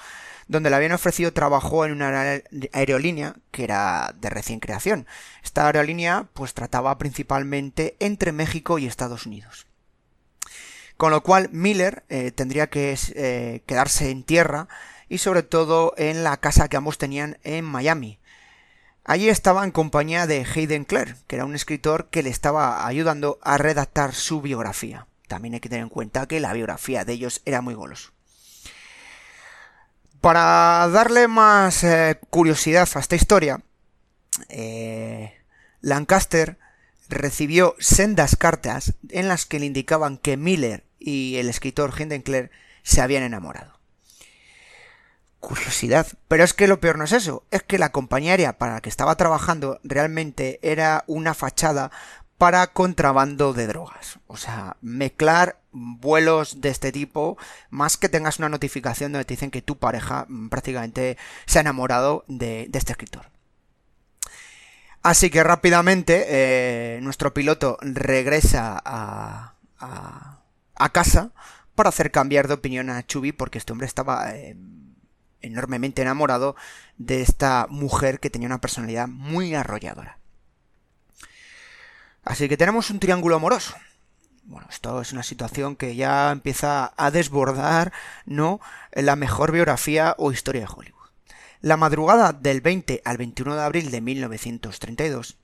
donde 0.47 0.69
le 0.69 0.75
habían 0.75 0.91
ofrecido 0.91 1.33
trabajo 1.33 1.85
en 1.85 1.91
una 1.91 2.39
aerolínea 2.71 3.37
que 3.49 3.63
era 3.63 4.13
de 4.21 4.29
recién 4.29 4.59
creación. 4.59 5.07
Esta 5.43 5.65
aerolínea 5.65 6.27
pues 6.35 6.53
trataba 6.53 6.99
principalmente 6.99 7.97
entre 7.99 8.31
México 8.31 8.77
y 8.77 8.85
Estados 8.85 9.25
Unidos. 9.25 9.65
Con 10.97 11.09
lo 11.09 11.23
cual 11.23 11.49
Miller 11.51 12.03
eh, 12.09 12.29
tendría 12.29 12.67
que 12.67 12.95
eh, 13.15 13.63
quedarse 13.65 14.11
en 14.11 14.21
tierra 14.21 14.67
y 15.09 15.17
sobre 15.17 15.41
todo 15.41 15.95
en 15.97 16.23
la 16.23 16.37
casa 16.37 16.67
que 16.67 16.77
ambos 16.77 16.99
tenían 16.99 17.39
en 17.43 17.65
Miami. 17.65 18.19
Allí 19.07 19.29
estaba 19.29 19.63
en 19.63 19.71
compañía 19.71 20.27
de 20.27 20.45
Hayden 20.45 20.83
Clare, 20.83 21.15
que 21.27 21.37
era 21.37 21.45
un 21.45 21.55
escritor 21.55 22.09
que 22.09 22.23
le 22.23 22.29
estaba 22.29 22.85
ayudando 22.85 23.39
a 23.41 23.57
redactar 23.57 24.13
su 24.13 24.41
biografía. 24.41 25.07
También 25.29 25.53
hay 25.53 25.61
que 25.61 25.69
tener 25.69 25.83
en 25.83 25.89
cuenta 25.89 26.27
que 26.27 26.41
la 26.41 26.51
biografía 26.51 27.05
de 27.05 27.13
ellos 27.13 27.41
era 27.45 27.61
muy 27.61 27.73
goloso. 27.73 28.11
Para 30.19 30.89
darle 30.89 31.29
más 31.29 31.85
eh, 31.85 32.19
curiosidad 32.29 32.89
a 32.93 32.99
esta 32.99 33.15
historia, 33.15 33.61
eh, 34.49 35.37
Lancaster 35.79 36.57
recibió 37.07 37.75
sendas 37.79 38.35
cartas 38.35 38.95
en 39.07 39.29
las 39.29 39.45
que 39.45 39.61
le 39.61 39.67
indicaban 39.67 40.17
que 40.17 40.35
Miller 40.35 40.83
y 40.99 41.37
el 41.37 41.47
escritor 41.47 41.93
Hindenkler 41.97 42.51
se 42.83 42.99
habían 42.99 43.23
enamorado. 43.23 43.76
Curiosidad. 45.39 46.07
Pero 46.27 46.43
es 46.43 46.53
que 46.53 46.67
lo 46.67 46.79
peor 46.79 46.97
no 46.97 47.03
es 47.03 47.11
eso, 47.11 47.43
es 47.51 47.63
que 47.63 47.77
la 47.77 47.91
compañía 47.91 48.31
aérea 48.31 48.57
para 48.57 48.75
la 48.75 48.81
que 48.81 48.89
estaba 48.89 49.15
trabajando 49.15 49.79
realmente 49.83 50.59
era 50.61 51.03
una 51.07 51.33
fachada 51.33 51.91
para 52.37 52.67
contrabando 52.67 53.53
de 53.53 53.67
drogas. 53.67 54.19
O 54.27 54.37
sea, 54.37 54.77
mezclar 54.81 55.59
vuelos 55.71 56.61
de 56.61 56.69
este 56.69 56.91
tipo, 56.91 57.37
más 57.69 57.97
que 57.97 58.09
tengas 58.09 58.39
una 58.39 58.49
notificación 58.49 59.11
donde 59.11 59.25
te 59.25 59.33
dicen 59.33 59.51
que 59.51 59.61
tu 59.61 59.77
pareja 59.77 60.25
mm, 60.27 60.49
prácticamente 60.49 61.17
se 61.45 61.59
ha 61.59 61.61
enamorado 61.61 62.25
de, 62.27 62.69
este 62.73 62.93
escritor. 62.93 63.29
Así 65.03 65.29
que 65.29 65.43
rápidamente 65.43 66.25
eh, 66.27 66.99
nuestro 67.01 67.33
piloto 67.33 67.77
regresa 67.81 68.81
a, 68.83 69.53
a, 69.79 70.89
casa 70.89 71.31
para 71.75 71.89
hacer 71.89 72.11
cambiar 72.11 72.47
de 72.47 72.55
opinión 72.55 72.89
a 72.89 73.05
Chubby 73.05 73.31
porque 73.31 73.57
este 73.57 73.71
hombre 73.71 73.87
estaba 73.87 74.35
eh, 74.35 74.57
enormemente 75.47 76.01
enamorado 76.01 76.55
de 76.97 77.21
esta 77.21 77.67
mujer 77.69 78.19
que 78.19 78.29
tenía 78.29 78.47
una 78.47 78.61
personalidad 78.61 79.07
muy 79.07 79.55
arrolladora. 79.55 80.19
Así 82.23 82.49
que 82.49 82.57
tenemos 82.57 82.89
un 82.89 82.99
triángulo 82.99 83.37
amoroso. 83.37 83.75
Bueno, 84.43 84.67
esto 84.69 85.01
es 85.01 85.11
una 85.11 85.23
situación 85.23 85.75
que 85.75 85.95
ya 85.95 86.31
empieza 86.31 86.93
a 86.97 87.11
desbordar, 87.11 87.91
¿no? 88.25 88.59
La 88.93 89.15
mejor 89.15 89.51
biografía 89.51 90.15
o 90.17 90.31
historia 90.31 90.61
de 90.61 90.67
Hollywood. 90.73 91.09
La 91.61 91.75
madrugada 91.75 92.33
del 92.33 92.61
20 92.61 93.01
al 93.03 93.17
21 93.17 93.55
de 93.55 93.61
abril 93.63 93.91
de 93.91 94.01
1932, 94.01 95.37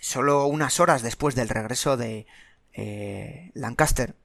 solo 0.00 0.46
unas 0.46 0.80
horas 0.80 1.02
después 1.02 1.34
del 1.34 1.48
regreso 1.48 1.96
de 1.96 2.26
eh, 2.72 3.50
Lancaster, 3.54 4.16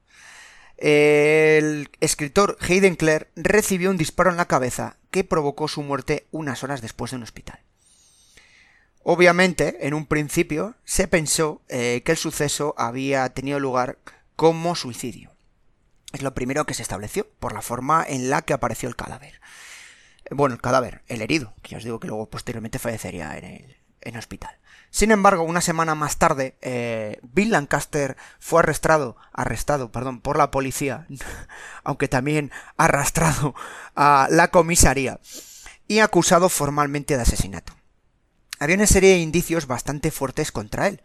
el 0.82 1.90
escritor 2.00 2.58
Hayden 2.60 2.96
Clare 2.96 3.28
recibió 3.36 3.88
un 3.88 3.96
disparo 3.96 4.30
en 4.30 4.36
la 4.36 4.48
cabeza 4.48 4.96
que 5.12 5.22
provocó 5.22 5.68
su 5.68 5.80
muerte 5.84 6.26
unas 6.32 6.64
horas 6.64 6.82
después 6.82 7.12
de 7.12 7.18
un 7.18 7.22
hospital. 7.22 7.60
Obviamente, 9.04 9.86
en 9.86 9.94
un 9.94 10.06
principio, 10.06 10.74
se 10.84 11.06
pensó 11.06 11.62
eh, 11.68 12.02
que 12.04 12.12
el 12.12 12.18
suceso 12.18 12.74
había 12.76 13.28
tenido 13.28 13.60
lugar 13.60 13.98
como 14.34 14.74
suicidio. 14.74 15.30
Es 16.12 16.22
lo 16.22 16.34
primero 16.34 16.66
que 16.66 16.74
se 16.74 16.82
estableció, 16.82 17.28
por 17.38 17.52
la 17.52 17.62
forma 17.62 18.04
en 18.06 18.28
la 18.28 18.42
que 18.42 18.52
apareció 18.52 18.88
el 18.88 18.96
cadáver. 18.96 19.40
Bueno, 20.32 20.56
el 20.56 20.60
cadáver, 20.60 21.02
el 21.06 21.22
herido, 21.22 21.54
que 21.62 21.70
ya 21.70 21.78
os 21.78 21.84
digo 21.84 22.00
que 22.00 22.08
luego 22.08 22.28
posteriormente 22.28 22.80
fallecería 22.80 23.38
en 23.38 23.44
el, 23.44 23.76
en 24.02 24.16
hospital. 24.16 24.58
Sin 24.90 25.10
embargo, 25.10 25.42
una 25.42 25.60
semana 25.60 25.94
más 25.94 26.18
tarde, 26.18 26.56
eh, 26.60 27.18
Bill 27.22 27.50
Lancaster 27.50 28.16
fue 28.38 28.60
arrestado, 28.60 29.16
arrestado, 29.32 29.90
perdón, 29.90 30.20
por 30.20 30.36
la 30.36 30.50
policía, 30.50 31.06
aunque 31.84 32.08
también 32.08 32.50
arrastrado 32.76 33.54
a 33.94 34.28
la 34.30 34.48
comisaría 34.48 35.18
y 35.88 36.00
acusado 36.00 36.48
formalmente 36.48 37.16
de 37.16 37.22
asesinato 37.22 37.74
había 38.62 38.76
una 38.76 38.86
serie 38.86 39.10
de 39.10 39.18
indicios 39.18 39.66
bastante 39.66 40.12
fuertes 40.12 40.52
contra 40.52 40.86
él. 40.86 41.02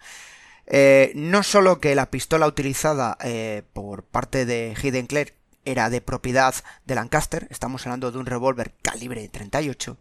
Eh, 0.67 1.11
no 1.15 1.41
solo 1.41 1.79
que 1.79 1.95
la 1.95 2.11
pistola 2.11 2.45
utilizada 2.45 3.17
eh, 3.23 3.63
por 3.73 4.03
parte 4.03 4.45
de 4.45 4.75
Hayden 4.81 5.07
Clare 5.07 5.33
era 5.65 5.89
de 5.89 6.01
propiedad 6.01 6.53
de 6.85 6.95
Lancaster, 6.95 7.47
estamos 7.49 7.85
hablando 7.85 8.11
de 8.11 8.19
un 8.19 8.27
revólver 8.27 8.75
calibre 8.81 9.27
38, 9.27 9.97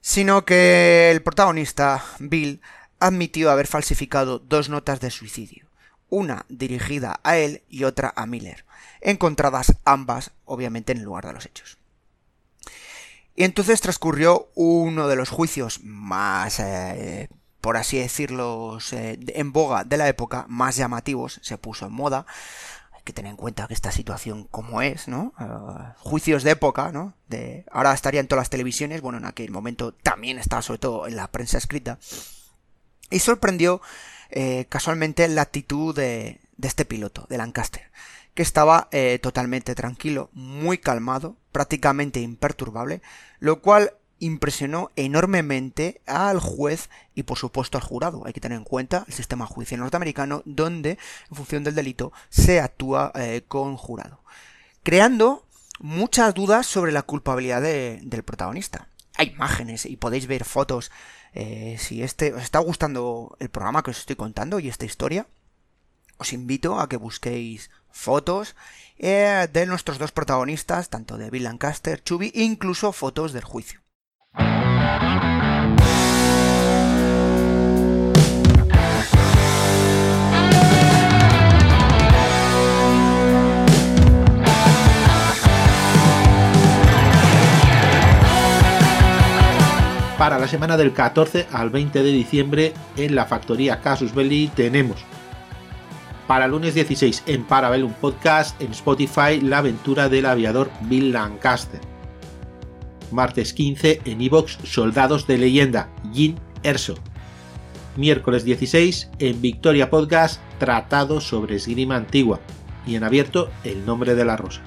sino 0.00 0.44
que 0.44 1.10
el 1.10 1.22
protagonista, 1.22 2.04
Bill, 2.18 2.60
admitió 2.98 3.50
haber 3.50 3.66
falsificado 3.66 4.38
dos 4.38 4.68
notas 4.68 5.00
de 5.00 5.10
suicidio, 5.10 5.66
una 6.08 6.44
dirigida 6.48 7.20
a 7.22 7.36
él 7.36 7.62
y 7.68 7.84
otra 7.84 8.12
a 8.16 8.26
Miller, 8.26 8.64
encontradas 9.00 9.76
ambas 9.84 10.32
obviamente 10.44 10.92
en 10.92 10.98
el 10.98 11.04
lugar 11.04 11.26
de 11.26 11.32
los 11.32 11.46
hechos. 11.46 11.78
Y 13.34 13.44
entonces 13.44 13.80
transcurrió 13.80 14.50
uno 14.54 15.08
de 15.08 15.16
los 15.16 15.30
juicios 15.30 15.80
más, 15.82 16.60
eh, 16.60 17.28
por 17.60 17.76
así 17.76 17.98
decirlo, 17.98 18.78
eh, 18.92 19.18
en 19.28 19.52
boga 19.52 19.84
de 19.84 19.96
la 19.96 20.08
época, 20.08 20.44
más 20.48 20.76
llamativos, 20.76 21.40
se 21.42 21.56
puso 21.56 21.86
en 21.86 21.92
moda. 21.92 22.26
Que 23.04 23.12
tener 23.12 23.30
en 23.30 23.36
cuenta 23.36 23.66
que 23.66 23.74
esta 23.74 23.92
situación 23.92 24.44
como 24.44 24.82
es, 24.82 25.08
¿no? 25.08 25.32
Eh, 25.40 25.44
juicios 25.98 26.42
de 26.42 26.52
época, 26.52 26.92
¿no? 26.92 27.14
De, 27.28 27.64
ahora 27.70 27.92
estaría 27.92 28.20
en 28.20 28.28
todas 28.28 28.42
las 28.42 28.50
televisiones, 28.50 29.00
bueno, 29.00 29.18
en 29.18 29.24
aquel 29.24 29.50
momento 29.50 29.92
también 29.92 30.38
estaba 30.38 30.62
sobre 30.62 30.78
todo 30.78 31.06
en 31.06 31.16
la 31.16 31.28
prensa 31.28 31.58
escrita. 31.58 31.98
Y 33.10 33.18
sorprendió 33.18 33.80
casualmente 34.68 35.26
la 35.26 35.42
actitud 35.42 35.92
de, 35.92 36.40
de 36.56 36.68
este 36.68 36.84
piloto, 36.84 37.26
de 37.28 37.36
Lancaster 37.36 37.90
que 38.34 38.42
estaba 38.42 38.88
eh, 38.92 39.18
totalmente 39.22 39.74
tranquilo, 39.74 40.30
muy 40.32 40.78
calmado, 40.78 41.36
prácticamente 41.52 42.20
imperturbable, 42.20 43.02
lo 43.38 43.60
cual 43.60 43.94
impresionó 44.20 44.90
enormemente 44.94 46.00
al 46.06 46.38
juez 46.38 46.88
y 47.14 47.24
por 47.24 47.38
supuesto 47.38 47.76
al 47.76 47.84
jurado. 47.84 48.22
Hay 48.24 48.32
que 48.32 48.40
tener 48.40 48.56
en 48.56 48.64
cuenta 48.64 49.04
el 49.08 49.14
sistema 49.14 49.46
judicial 49.46 49.80
norteamericano 49.80 50.42
donde 50.44 50.98
en 51.30 51.36
función 51.36 51.64
del 51.64 51.74
delito 51.74 52.12
se 52.28 52.60
actúa 52.60 53.10
eh, 53.16 53.42
con 53.48 53.76
jurado, 53.76 54.22
creando 54.84 55.44
muchas 55.80 56.34
dudas 56.34 56.66
sobre 56.66 56.92
la 56.92 57.02
culpabilidad 57.02 57.62
del 57.62 58.22
protagonista. 58.22 58.86
Hay 59.16 59.28
imágenes 59.28 59.86
y 59.86 59.96
podéis 59.96 60.26
ver 60.26 60.44
fotos. 60.44 60.90
Eh, 61.32 61.76
si 61.78 62.02
este 62.02 62.32
os 62.32 62.42
está 62.42 62.58
gustando 62.58 63.36
el 63.40 63.50
programa 63.50 63.82
que 63.82 63.90
os 63.90 63.98
estoy 63.98 64.16
contando 64.16 64.60
y 64.60 64.68
esta 64.68 64.84
historia, 64.84 65.26
os 66.18 66.32
invito 66.32 66.78
a 66.78 66.88
que 66.88 66.96
busquéis 66.96 67.70
fotos 67.90 68.54
eh, 68.98 69.48
de 69.52 69.66
nuestros 69.66 69.98
dos 69.98 70.12
protagonistas, 70.12 70.90
tanto 70.90 71.16
de 71.16 71.30
Bill 71.30 71.44
Lancaster, 71.44 72.02
Chubby, 72.02 72.30
incluso 72.34 72.92
fotos 72.92 73.32
del 73.32 73.44
juicio. 73.44 73.80
Para 90.20 90.38
la 90.38 90.48
semana 90.48 90.76
del 90.76 90.92
14 90.92 91.46
al 91.50 91.70
20 91.70 92.02
de 92.02 92.12
diciembre 92.12 92.74
en 92.96 93.14
la 93.14 93.24
factoría 93.24 93.80
Casus 93.80 94.14
Belli 94.14 94.48
tenemos 94.48 95.02
para 96.30 96.46
lunes 96.46 96.74
16 96.74 97.24
en 97.26 97.42
Parabellum 97.42 97.92
Podcast, 97.92 98.60
en 98.62 98.70
Spotify, 98.70 99.40
La 99.40 99.58
aventura 99.58 100.08
del 100.08 100.26
aviador 100.26 100.70
Bill 100.82 101.10
Lancaster. 101.10 101.89
Martes 103.12 103.52
15 103.52 104.02
en 104.04 104.20
Evox, 104.20 104.58
Soldados 104.64 105.26
de 105.26 105.38
Leyenda, 105.38 105.88
Jin 106.12 106.36
Erso. 106.62 106.94
Miércoles 107.96 108.44
16 108.44 109.10
en 109.18 109.40
Victoria 109.40 109.90
Podcast, 109.90 110.40
Tratado 110.58 111.20
sobre 111.20 111.56
esgrima 111.56 111.96
antigua. 111.96 112.40
Y 112.86 112.94
en 112.94 113.04
abierto, 113.04 113.50
El 113.64 113.84
nombre 113.84 114.14
de 114.14 114.24
la 114.24 114.36
rosa. 114.36 114.62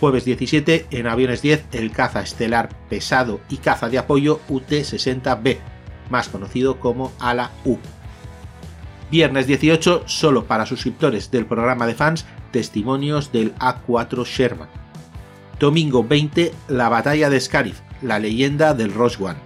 Jueves 0.00 0.24
17 0.24 0.86
en 0.90 1.06
Aviones 1.06 1.42
10, 1.42 1.66
el 1.72 1.92
caza 1.92 2.22
estelar 2.22 2.70
pesado 2.88 3.40
y 3.50 3.58
caza 3.58 3.90
de 3.90 3.98
apoyo 3.98 4.40
UT-60B, 4.48 5.58
más 6.08 6.28
conocido 6.28 6.80
como 6.80 7.12
Ala 7.18 7.50
U. 7.66 7.76
Viernes 9.10 9.46
18, 9.46 10.04
solo 10.06 10.46
para 10.46 10.64
suscriptores 10.64 11.30
del 11.30 11.44
programa 11.44 11.86
de 11.86 11.94
fans, 11.94 12.24
testimonios 12.50 13.30
del 13.32 13.54
A4 13.56 14.24
Sherman. 14.24 14.79
Domingo 15.60 16.02
20, 16.02 16.54
la 16.68 16.88
batalla 16.88 17.28
de 17.28 17.38
Scarif, 17.38 17.80
la 18.00 18.18
leyenda 18.18 18.72
del 18.72 18.96
One. 18.96 19.36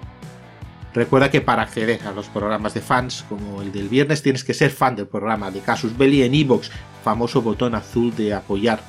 Recuerda 0.94 1.28
que 1.28 1.40
para 1.40 1.62
acceder 1.62 2.06
a 2.06 2.12
los 2.12 2.28
programas 2.28 2.72
de 2.72 2.80
fans, 2.80 3.24
como 3.28 3.60
el 3.62 3.72
del 3.72 3.88
viernes, 3.88 4.22
tienes 4.22 4.44
que 4.44 4.54
ser 4.54 4.70
fan 4.70 4.94
del 4.94 5.08
programa 5.08 5.50
de 5.50 5.58
Casus 5.58 5.98
Belli 5.98 6.22
en 6.22 6.36
iVoox, 6.36 6.70
famoso 7.02 7.42
botón 7.42 7.74
azul 7.74 8.14
de 8.14 8.32
apoyar. 8.32 8.80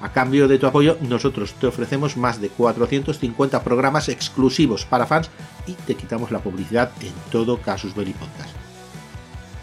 A 0.00 0.12
cambio 0.12 0.46
de 0.46 0.58
tu 0.60 0.68
apoyo, 0.68 0.96
nosotros 1.00 1.54
te 1.54 1.66
ofrecemos 1.66 2.16
más 2.16 2.40
de 2.40 2.50
450 2.50 3.64
programas 3.64 4.08
exclusivos 4.08 4.84
para 4.84 5.06
fans 5.06 5.28
y 5.66 5.72
te 5.72 5.96
quitamos 5.96 6.30
la 6.30 6.38
publicidad 6.38 6.92
en 7.00 7.12
todo 7.32 7.60
Casus 7.60 7.96
Belli 7.96 8.12
Podcast. 8.12 8.54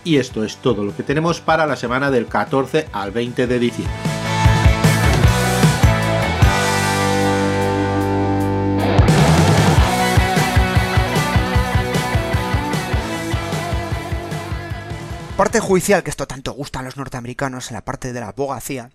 Y 0.03 0.17
esto 0.17 0.43
es 0.43 0.57
todo 0.57 0.83
lo 0.83 0.93
que 0.93 1.03
tenemos 1.03 1.39
para 1.39 1.65
la 1.67 1.77
semana 1.77 2.11
del 2.11 2.25
14 2.25 2.89
al 2.91 3.11
20 3.11 3.47
de 3.47 3.59
diciembre. 3.59 4.16
Parte 15.38 15.60
judicial, 15.60 16.01
que 16.01 16.10
esto 16.10 16.25
tanto 16.25 16.51
gusta 16.53 16.79
a 16.79 16.82
los 16.82 16.98
norteamericanos 16.98 17.70
en 17.70 17.75
la 17.75 17.86
parte 17.86 18.12
de 18.12 18.20
la 18.20 18.29
abogacía. 18.29 18.89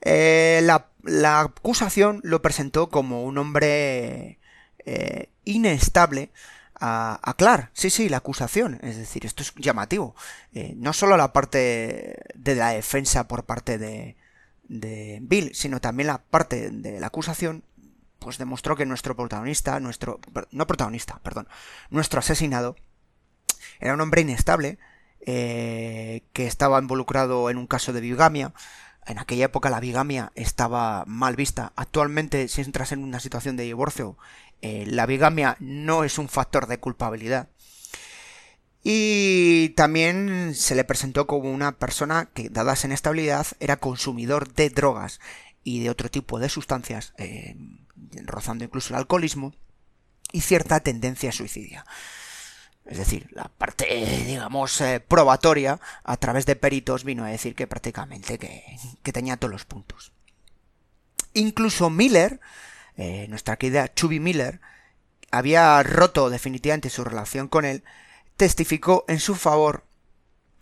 Eh, 0.00 0.66
la 1.02 1.40
acusación 1.40 2.20
lo 2.24 2.40
presentó 2.40 2.88
como 2.88 3.22
un 3.24 3.36
hombre 3.36 4.38
eh, 4.86 5.28
inestable 5.44 6.30
a, 6.80 7.34
Clark. 7.36 7.70
Sí, 7.74 7.90
sí, 7.90 8.08
la 8.08 8.16
acusación. 8.16 8.80
Es 8.82 8.96
decir, 8.96 9.26
esto 9.26 9.42
es 9.42 9.54
llamativo. 9.56 10.16
Eh, 10.54 10.72
no 10.76 10.94
solo 10.94 11.18
la 11.18 11.32
parte 11.34 12.16
de 12.34 12.54
la 12.54 12.70
defensa 12.70 13.28
por 13.28 13.44
parte 13.44 13.76
de, 13.76 14.16
de 14.64 15.18
Bill, 15.20 15.54
sino 15.54 15.80
también 15.80 16.06
la 16.06 16.22
parte 16.22 16.70
de 16.70 16.98
la 16.98 17.08
acusación, 17.08 17.64
pues 18.18 18.38
demostró 18.38 18.76
que 18.76 18.86
nuestro 18.86 19.14
protagonista, 19.14 19.78
nuestro, 19.78 20.20
no 20.50 20.66
protagonista, 20.66 21.20
perdón, 21.22 21.48
nuestro 21.90 22.18
asesinado, 22.18 22.76
era 23.78 23.94
un 23.94 24.00
hombre 24.00 24.22
inestable, 24.22 24.78
eh, 25.26 26.22
que 26.32 26.46
estaba 26.46 26.80
involucrado 26.80 27.50
en 27.50 27.56
un 27.58 27.66
caso 27.66 27.92
de 27.92 28.00
bigamia, 28.00 28.52
en 29.06 29.18
aquella 29.18 29.46
época 29.46 29.70
la 29.70 29.80
bigamia 29.80 30.32
estaba 30.34 31.04
mal 31.06 31.36
vista. 31.36 31.72
Actualmente, 31.76 32.48
si 32.48 32.60
entras 32.60 32.92
en 32.92 33.02
una 33.02 33.20
situación 33.20 33.56
de 33.56 33.64
divorcio, 33.64 34.16
eh, 34.60 34.84
la 34.86 35.06
bigamia 35.06 35.56
no 35.60 36.04
es 36.04 36.18
un 36.18 36.28
factor 36.28 36.66
de 36.66 36.78
culpabilidad. 36.78 37.48
Y 38.84 39.70
también 39.70 40.54
se 40.54 40.74
le 40.74 40.84
presentó 40.84 41.26
como 41.26 41.52
una 41.52 41.72
persona 41.72 42.30
que, 42.32 42.48
dada 42.48 42.72
esa 42.72 42.88
inestabilidad, 42.88 43.46
era 43.60 43.76
consumidor 43.76 44.52
de 44.52 44.70
drogas 44.70 45.20
y 45.62 45.80
de 45.80 45.90
otro 45.90 46.10
tipo 46.10 46.40
de 46.40 46.48
sustancias, 46.48 47.14
eh, 47.18 47.56
rozando 48.24 48.64
incluso 48.64 48.92
el 48.92 48.98
alcoholismo, 48.98 49.52
y 50.32 50.40
cierta 50.40 50.80
tendencia 50.80 51.28
a 51.28 51.32
suicidia. 51.32 51.84
Es 52.84 52.98
decir, 52.98 53.28
la 53.30 53.44
parte, 53.44 53.86
digamos, 54.26 54.80
eh, 54.80 55.00
probatoria 55.00 55.78
a 56.02 56.16
través 56.16 56.46
de 56.46 56.56
peritos 56.56 57.04
vino 57.04 57.24
a 57.24 57.28
decir 57.28 57.54
que 57.54 57.66
prácticamente 57.66 58.38
que, 58.38 59.12
tenía 59.12 59.36
todos 59.36 59.52
los 59.52 59.64
puntos. 59.64 60.12
Incluso 61.32 61.90
Miller, 61.90 62.40
eh, 62.96 63.26
nuestra 63.28 63.56
querida 63.56 63.92
Chubby 63.94 64.18
Miller, 64.18 64.60
había 65.30 65.82
roto 65.82 66.28
definitivamente 66.28 66.90
su 66.90 67.04
relación 67.04 67.48
con 67.48 67.64
él, 67.64 67.84
testificó 68.36 69.04
en 69.08 69.20
su 69.20 69.36
favor 69.36 69.84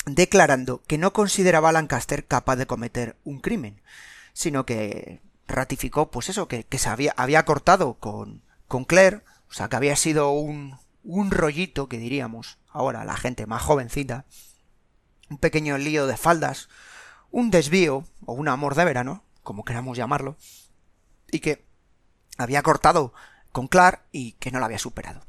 declarando 0.06 0.82
que 0.86 0.98
no 0.98 1.12
consideraba 1.12 1.70
a 1.70 1.72
Lancaster 1.72 2.26
capaz 2.26 2.56
de 2.56 2.66
cometer 2.66 3.16
un 3.24 3.40
crimen, 3.40 3.80
sino 4.32 4.66
que 4.66 5.20
ratificó, 5.48 6.10
pues 6.10 6.28
eso, 6.28 6.48
que, 6.48 6.66
se 6.70 6.88
había, 6.88 7.12
había 7.16 7.44
cortado 7.44 7.94
con, 7.94 8.42
con 8.68 8.84
Claire, 8.84 9.22
o 9.48 9.52
sea, 9.52 9.68
que 9.68 9.76
había 9.76 9.96
sido 9.96 10.30
un, 10.30 10.78
un 11.02 11.30
rollito 11.30 11.88
que 11.88 11.99
diríamos 11.99 12.59
ahora 12.69 13.04
la 13.04 13.16
gente 13.16 13.47
más 13.47 13.62
jovencita, 13.62 14.26
un 15.28 15.39
pequeño 15.39 15.78
lío 15.78 16.06
de 16.06 16.17
faldas, 16.17 16.69
un 17.30 17.50
desvío 17.50 18.04
o 18.26 18.32
un 18.32 18.49
amor 18.49 18.75
de 18.75 18.84
verano, 18.84 19.25
como 19.43 19.65
queramos 19.65 19.97
llamarlo, 19.97 20.36
y 21.30 21.41
que 21.41 21.65
había 22.39 22.63
cortado 22.63 23.13
con 23.52 23.69
Clark 23.69 24.02
y 24.13 24.32
que 24.32 24.50
no 24.50 24.58
lo 24.58 24.65
había 24.65 24.78
superado. 24.78 25.23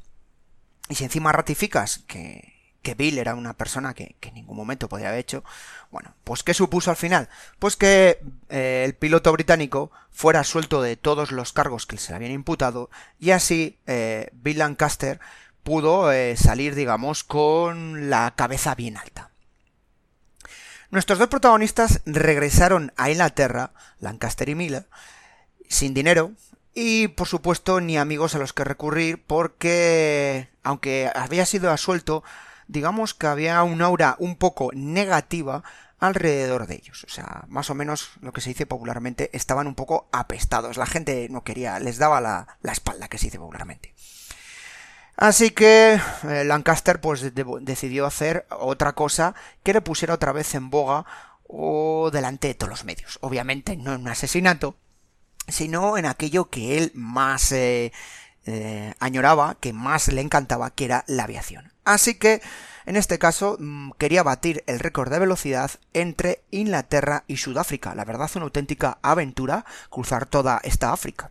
Y 0.90 0.96
si 0.96 1.04
encima 1.04 1.32
ratificas 1.32 2.00
que, 2.08 2.52
que 2.82 2.96
Bill 2.96 3.20
era 3.20 3.36
una 3.36 3.54
persona 3.54 3.94
que, 3.94 4.16
en 4.22 4.34
ningún 4.34 4.58
momento 4.58 4.90
podría 4.90 5.10
haber 5.10 5.20
hecho, 5.20 5.44
bueno, 5.92 6.16
pues 6.24 6.44
¿qué 6.44 6.54
supuso 6.54 6.90
al 6.90 6.98
final? 6.98 7.30
Pues 7.60 7.76
que 7.76 8.22
eh, 8.50 8.84
el 8.86 8.96
piloto 8.96 9.32
británico 9.32 9.92
fuera 10.10 10.44
suelto 10.44 10.82
de 10.82 10.98
todos 10.98 11.32
los 11.32 11.54
cargos 11.54 11.86
que 11.86 11.98
se 11.98 12.12
le 12.12 12.16
habían 12.18 12.32
imputado 12.32 12.90
y 13.20 13.32
así 13.32 13.80
eh, 13.86 14.30
Bill 14.34 14.60
Lancaster 14.60 15.20
pudo 15.64 16.12
eh, 16.12 16.36
salir, 16.38 16.76
digamos, 16.76 17.24
con 17.24 18.10
la 18.10 18.34
cabeza 18.36 18.76
bien 18.76 18.98
alta. 18.98 19.32
Nuestros 20.90 21.20
dos 21.20 21.30
protagonistas 21.30 22.02
regresaron 22.06 22.92
a 22.98 23.10
Inglaterra, 23.10 23.72
Lancaster 24.00 24.50
y 24.50 24.56
Miller, 24.56 24.88
sin 25.70 25.94
dinero 25.94 26.34
y, 26.74 27.08
por 27.10 27.28
supuesto, 27.28 27.80
ni 27.80 27.98
amigos 27.98 28.36
a 28.36 28.40
los 28.40 28.54
que 28.54 28.66
recurrir 28.66 29.24
porque, 29.26 30.50
aunque 30.64 31.10
había 31.16 31.46
sido 31.46 31.72
asuelto, 31.72 32.24
digamos 32.68 33.14
que 33.14 33.28
había 33.28 33.64
un 33.64 33.82
aura 33.82 34.16
un 34.20 34.36
poco 34.36 34.72
negativa 34.74 35.64
alrededor 36.00 36.68
de 36.68 36.76
ellos. 36.76 37.06
O 37.06 37.10
sea, 37.10 37.46
más 37.48 37.70
o 37.70 37.76
menos 37.76 38.12
lo 38.22 38.34
que 38.34 38.42
se 38.42 38.50
dice 38.50 38.66
popularmente, 38.66 39.30
estaban 39.34 39.68
un 39.68 39.76
poco 39.76 40.10
apestados. 40.12 40.76
La 40.76 40.86
gente 40.86 41.28
no 41.30 41.44
quería, 41.44 41.80
les 41.80 42.00
daba 42.00 42.20
la, 42.20 42.58
la 42.62 42.72
espalda, 42.72 43.08
que 43.08 43.18
se 43.18 43.28
dice 43.28 43.40
popularmente. 43.40 43.94
Así 45.22 45.52
que 45.52 46.02
eh, 46.24 46.44
Lancaster 46.46 47.00
pues 47.00 47.24
decidió 47.62 48.08
hacer 48.08 48.48
otra 48.50 48.94
cosa 48.94 49.36
que 49.62 49.72
le 49.72 49.80
pusiera 49.80 50.16
otra 50.16 50.32
vez 50.32 50.56
en 50.56 50.72
boga 50.72 51.06
o 51.46 52.10
delante 52.12 52.48
de 52.48 52.56
todos 52.56 52.72
los 52.72 52.86
medios. 52.86 53.20
Obviamente 53.22 53.78
no 53.78 53.94
en 53.94 54.02
un 54.02 54.08
asesinato, 54.08 54.78
sino 55.48 56.00
en 56.00 56.08
aquello 56.08 56.50
que 56.50 56.80
él 56.80 56.92
más 56.96 57.52
eh, 57.52 57.94
eh, 58.48 58.96
añoraba, 58.98 59.58
que 59.60 59.74
más 59.74 60.08
le 60.08 60.22
encantaba, 60.22 60.72
que 60.72 60.86
era 60.86 61.04
la 61.06 61.26
aviación. 61.26 61.72
Así 61.86 62.16
que 62.16 62.42
en 62.88 62.96
este 62.96 63.20
caso 63.20 63.58
mm, 63.60 63.92
quería 64.00 64.24
batir 64.24 64.64
el 64.66 64.80
récord 64.80 65.12
de 65.12 65.20
velocidad 65.20 65.70
entre 65.94 66.42
Inglaterra 66.50 67.26
y 67.28 67.38
Sudáfrica. 67.38 67.94
La 67.94 68.06
verdad, 68.06 68.32
una 68.34 68.46
auténtica 68.46 68.98
aventura 69.04 69.66
cruzar 69.92 70.26
toda 70.26 70.60
esta 70.64 70.92
África. 70.92 71.30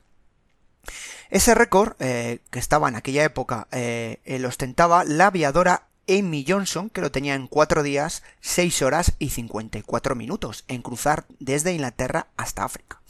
Ese 1.31 1.55
récord, 1.55 1.95
eh, 2.01 2.41
que 2.51 2.59
estaba 2.59 2.89
en 2.89 2.97
aquella 2.97 3.25
época, 3.25 3.69
eh, 3.71 4.19
lo 4.41 4.49
ostentaba 4.49 5.05
la 5.05 5.27
aviadora 5.27 5.85
Amy 6.09 6.45
Johnson, 6.47 6.91
que 6.91 7.01
lo 7.01 7.13
tenía 7.13 7.35
en 7.35 7.47
4 7.47 7.83
días, 7.83 8.23
6 8.41 8.83
horas 8.83 9.13
y 9.19 9.31
54 9.31 10.15
minutos, 10.15 10.65
en 10.69 10.83
cruzar 10.83 11.25
desde 11.39 11.73
Inglaterra 11.73 12.27
hasta 12.37 12.65
África. 12.65 13.01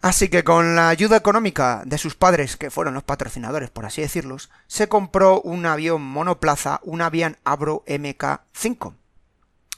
Así 0.00 0.28
que 0.28 0.42
con 0.42 0.74
la 0.74 0.88
ayuda 0.88 1.16
económica 1.16 1.82
de 1.86 1.96
sus 1.96 2.16
padres, 2.16 2.56
que 2.56 2.72
fueron 2.72 2.94
los 2.94 3.04
patrocinadores, 3.04 3.70
por 3.70 3.86
así 3.86 4.00
decirlos, 4.00 4.50
se 4.66 4.88
compró 4.88 5.40
un 5.42 5.64
avión 5.64 6.02
monoplaza, 6.02 6.80
un 6.82 7.02
avión 7.02 7.36
Abro 7.44 7.84
MK5, 7.86 8.94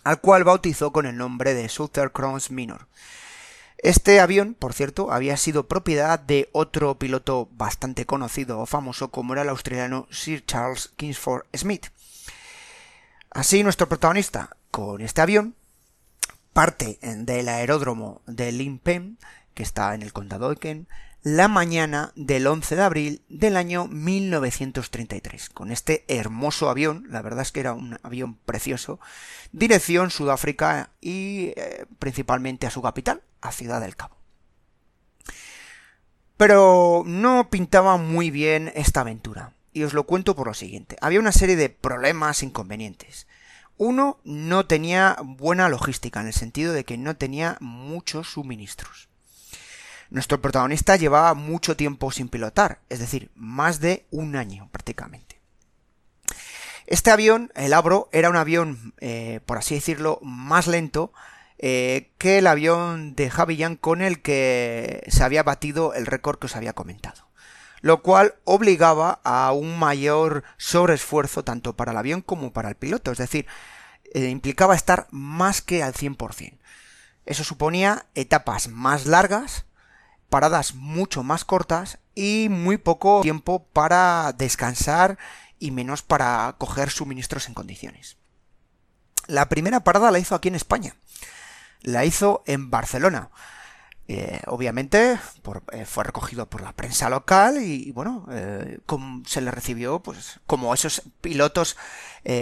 al 0.03 0.21
cual 0.23 0.45
bautizó 0.45 0.93
con 0.93 1.05
el 1.05 1.19
nombre 1.19 1.53
de 1.53 1.69
Southern 1.69 2.09
Cross 2.09 2.51
Minor. 2.51 2.87
Este 3.85 4.19
avión, 4.19 4.55
por 4.55 4.73
cierto, 4.73 5.13
había 5.13 5.37
sido 5.37 5.69
propiedad 5.69 6.19
de 6.19 6.49
otro 6.53 6.99
piloto 6.99 7.51
bastante 7.53 8.07
conocido 8.07 8.59
o 8.59 8.65
famoso 8.65 9.11
como 9.11 9.35
era 9.35 9.43
el 9.43 9.51
australiano 9.51 10.07
Sir 10.11 10.43
Charles 10.47 10.89
Kingsford 10.97 11.45
Smith. 11.55 11.89
Así 13.29 13.63
nuestro 13.63 13.87
protagonista, 13.87 14.57
con 14.71 15.03
este 15.03 15.21
avión, 15.21 15.55
parte 16.55 16.99
del 17.03 17.47
aeródromo 17.47 18.23
de 18.27 18.53
Limpen, 18.53 19.19
que 19.53 19.63
está 19.63 19.95
en 19.95 20.01
el 20.01 20.15
condado 20.15 20.49
de 20.49 20.57
Kent, 20.57 20.89
la 21.25 21.49
mañana 21.49 22.13
del 22.17 22.47
11 22.47 22.77
de 22.77 22.83
abril 22.83 23.23
del 23.31 23.57
año 23.57 23.89
1933, 23.89 25.49
con 25.49 25.73
este 25.73 26.05
hermoso 26.07 26.69
avión, 26.69 27.07
la 27.09 27.23
verdad 27.23 27.41
es 27.41 27.51
que 27.51 27.61
era 27.61 27.73
un 27.73 27.99
avión 28.03 28.35
precioso, 28.35 29.01
dirección 29.51 30.11
Sudáfrica 30.11 30.91
y 31.01 31.55
eh, 31.57 31.87
principalmente 31.99 32.67
a 32.67 32.71
su 32.71 32.83
capital, 32.83 33.23
a 33.41 33.53
Ciudad 33.53 33.81
del 33.81 33.97
Cabo. 33.97 34.19
Pero 36.37 37.05
no 37.07 37.49
pintaba 37.49 37.97
muy 37.97 38.31
bien 38.31 38.71
esta 38.75 39.01
aventura, 39.01 39.55
y 39.73 39.85
os 39.85 39.95
lo 39.95 40.05
cuento 40.05 40.37
por 40.37 40.49
lo 40.49 40.55
siguiente. 40.55 40.99
Había 41.01 41.21
una 41.21 41.33
serie 41.33 41.57
de 41.57 41.71
problemas 41.71 42.43
inconvenientes. 42.43 43.27
Uno, 43.79 44.21
no 44.25 44.67
tenía 44.67 45.17
buena 45.25 45.71
logística, 45.71 46.21
en 46.21 46.27
el 46.27 46.35
sentido 46.35 46.75
de 46.75 46.85
que 46.85 46.99
no 46.99 47.17
tenía 47.17 47.57
muchos 47.61 48.33
suministros. 48.33 49.09
Nuestro 50.11 50.41
protagonista 50.41 50.97
llevaba 50.97 51.35
mucho 51.35 51.77
tiempo 51.77 52.11
sin 52.13 52.29
pilotar, 52.29 52.81
es 52.89 52.99
decir, 52.99 53.31
más 53.35 53.81
de 53.81 54.07
un 54.11 54.37
año 54.37 54.69
prácticamente. 54.71 55.41
Este 56.87 57.11
avión, 57.11 57.51
el 57.55 57.73
Abro, 57.73 58.09
era 58.13 58.29
un 58.29 58.37
avión, 58.37 58.95
eh, 59.01 59.41
por 59.47 59.59
así 59.59 59.75
decirlo, 59.75 60.19
más 60.23 60.67
lento 60.67 61.13
eh, 61.59 62.11
que 62.19 62.39
el 62.39 62.47
avión 62.47 63.15
de 63.15 63.31
Javillan 63.31 63.77
con 63.77 64.03
el 64.03 64.21
que 64.21 65.03
se 65.09 65.25
había 65.25 65.43
batido 65.43 65.95
el 65.95 66.05
récord 66.05 66.39
que 66.39 66.47
os 66.47 66.57
había 66.57 66.75
comentado. 66.75 67.29
Lo 67.81 68.03
cual 68.03 68.35
obligaba 68.45 69.21
a 69.25 69.53
un 69.53 69.79
mayor 69.79 70.45
sobreesfuerzo 70.57 71.45
tanto 71.45 71.75
para 71.75 71.93
el 71.93 71.99
avión 71.99 72.23
como 72.23 72.53
para 72.53 72.69
el 72.69 72.75
piloto, 72.75 73.13
es 73.13 73.19
decir, 73.19 73.47
eh, 74.13 74.29
implicaba 74.29 74.75
estar 74.75 75.07
más 75.11 75.63
que 75.63 75.83
al 75.83 75.95
100%. 75.95 76.59
Eso 77.25 77.45
suponía 77.45 78.07
etapas 78.15 78.69
más 78.69 79.07
largas, 79.07 79.65
paradas 80.29 80.75
mucho 80.75 81.23
más 81.23 81.45
cortas 81.45 81.99
y 82.15 82.49
muy 82.51 82.77
poco 82.77 83.21
tiempo 83.23 83.67
para 83.73 84.33
descansar 84.33 85.19
y 85.59 85.71
menos 85.71 86.03
para 86.03 86.55
coger 86.59 86.91
suministros 86.91 87.49
en 87.49 87.55
condiciones. 87.55 88.17
La 89.27 89.49
primera 89.49 89.81
parada 89.81 90.11
la 90.11 90.19
hizo 90.19 90.35
aquí 90.35 90.49
en 90.49 90.55
España. 90.55 90.95
La 91.81 92.05
hizo 92.05 92.43
en 92.47 92.71
Barcelona. 92.71 93.31
Eh, 94.07 94.43
obviamente 94.49 95.19
eh, 95.73 95.85
fue 95.87 96.05
recogido 96.05 96.47
por 96.51 96.61
la 96.61 96.73
prensa 96.73 97.09
local 97.09 97.63
y, 97.63 97.91
bueno, 97.93 98.27
eh, 98.31 98.81
se 99.25 99.41
le 99.41 99.51
recibió 99.51 100.01
pues 100.01 100.41
como 100.47 100.75
esos 100.75 101.03
pilotos 101.23 101.77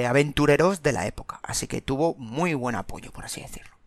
aventureros 0.09 0.83
de 0.83 0.93
la 0.93 1.07
época. 1.07 1.41
Así 1.43 1.67
que 1.67 1.81
tuvo 1.81 2.15
muy 2.17 2.55
buen 2.55 2.77
apoyo, 2.77 3.13
por 3.13 3.25
así 3.25 3.41
decirlo. 3.41 3.82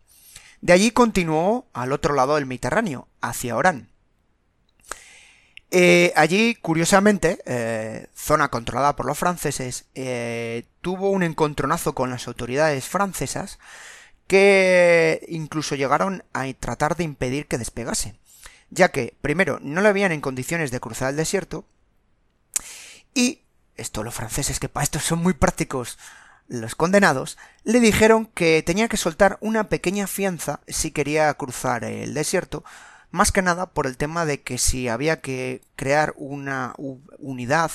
De 0.60 0.72
allí 0.72 0.90
continuó 0.90 1.66
al 1.72 1.92
otro 1.92 2.14
lado 2.14 2.36
del 2.36 2.46
Mediterráneo, 2.46 3.08
hacia 3.20 3.56
Orán. 3.56 3.90
Eh, 5.70 6.12
allí, 6.16 6.54
curiosamente, 6.54 7.38
eh, 7.44 8.06
zona 8.14 8.48
controlada 8.48 8.94
por 8.96 9.06
los 9.06 9.18
franceses, 9.18 9.86
eh, 9.94 10.66
tuvo 10.80 11.10
un 11.10 11.22
encontronazo 11.22 11.94
con 11.94 12.10
las 12.10 12.28
autoridades 12.28 12.86
francesas 12.86 13.58
que 14.28 15.24
incluso 15.28 15.74
llegaron 15.74 16.24
a 16.32 16.46
tratar 16.54 16.96
de 16.96 17.04
impedir 17.04 17.46
que 17.46 17.58
despegase, 17.58 18.18
ya 18.70 18.90
que, 18.90 19.16
primero, 19.20 19.58
no 19.60 19.80
le 19.80 19.88
habían 19.88 20.12
en 20.12 20.20
condiciones 20.20 20.70
de 20.70 20.80
cruzar 20.80 21.10
el 21.10 21.16
desierto, 21.16 21.64
y, 23.14 23.42
esto 23.76 24.02
los 24.02 24.14
franceses 24.14 24.60
que 24.60 24.68
para 24.68 24.84
esto 24.84 24.98
son 24.98 25.20
muy 25.20 25.34
prácticos, 25.34 25.98
los 26.48 26.74
condenados, 26.74 27.38
le 27.64 27.80
dijeron 27.80 28.26
que 28.26 28.62
tenía 28.62 28.88
que 28.88 28.96
soltar 28.96 29.38
una 29.40 29.68
pequeña 29.68 30.06
fianza 30.06 30.60
si 30.68 30.90
quería 30.90 31.32
cruzar 31.34 31.84
el 31.84 32.14
desierto, 32.14 32.64
más 33.10 33.32
que 33.32 33.42
nada 33.42 33.66
por 33.66 33.86
el 33.86 33.96
tema 33.96 34.24
de 34.24 34.42
que 34.42 34.58
si 34.58 34.88
había 34.88 35.20
que 35.20 35.62
crear 35.76 36.14
una 36.16 36.74
unidad 37.18 37.70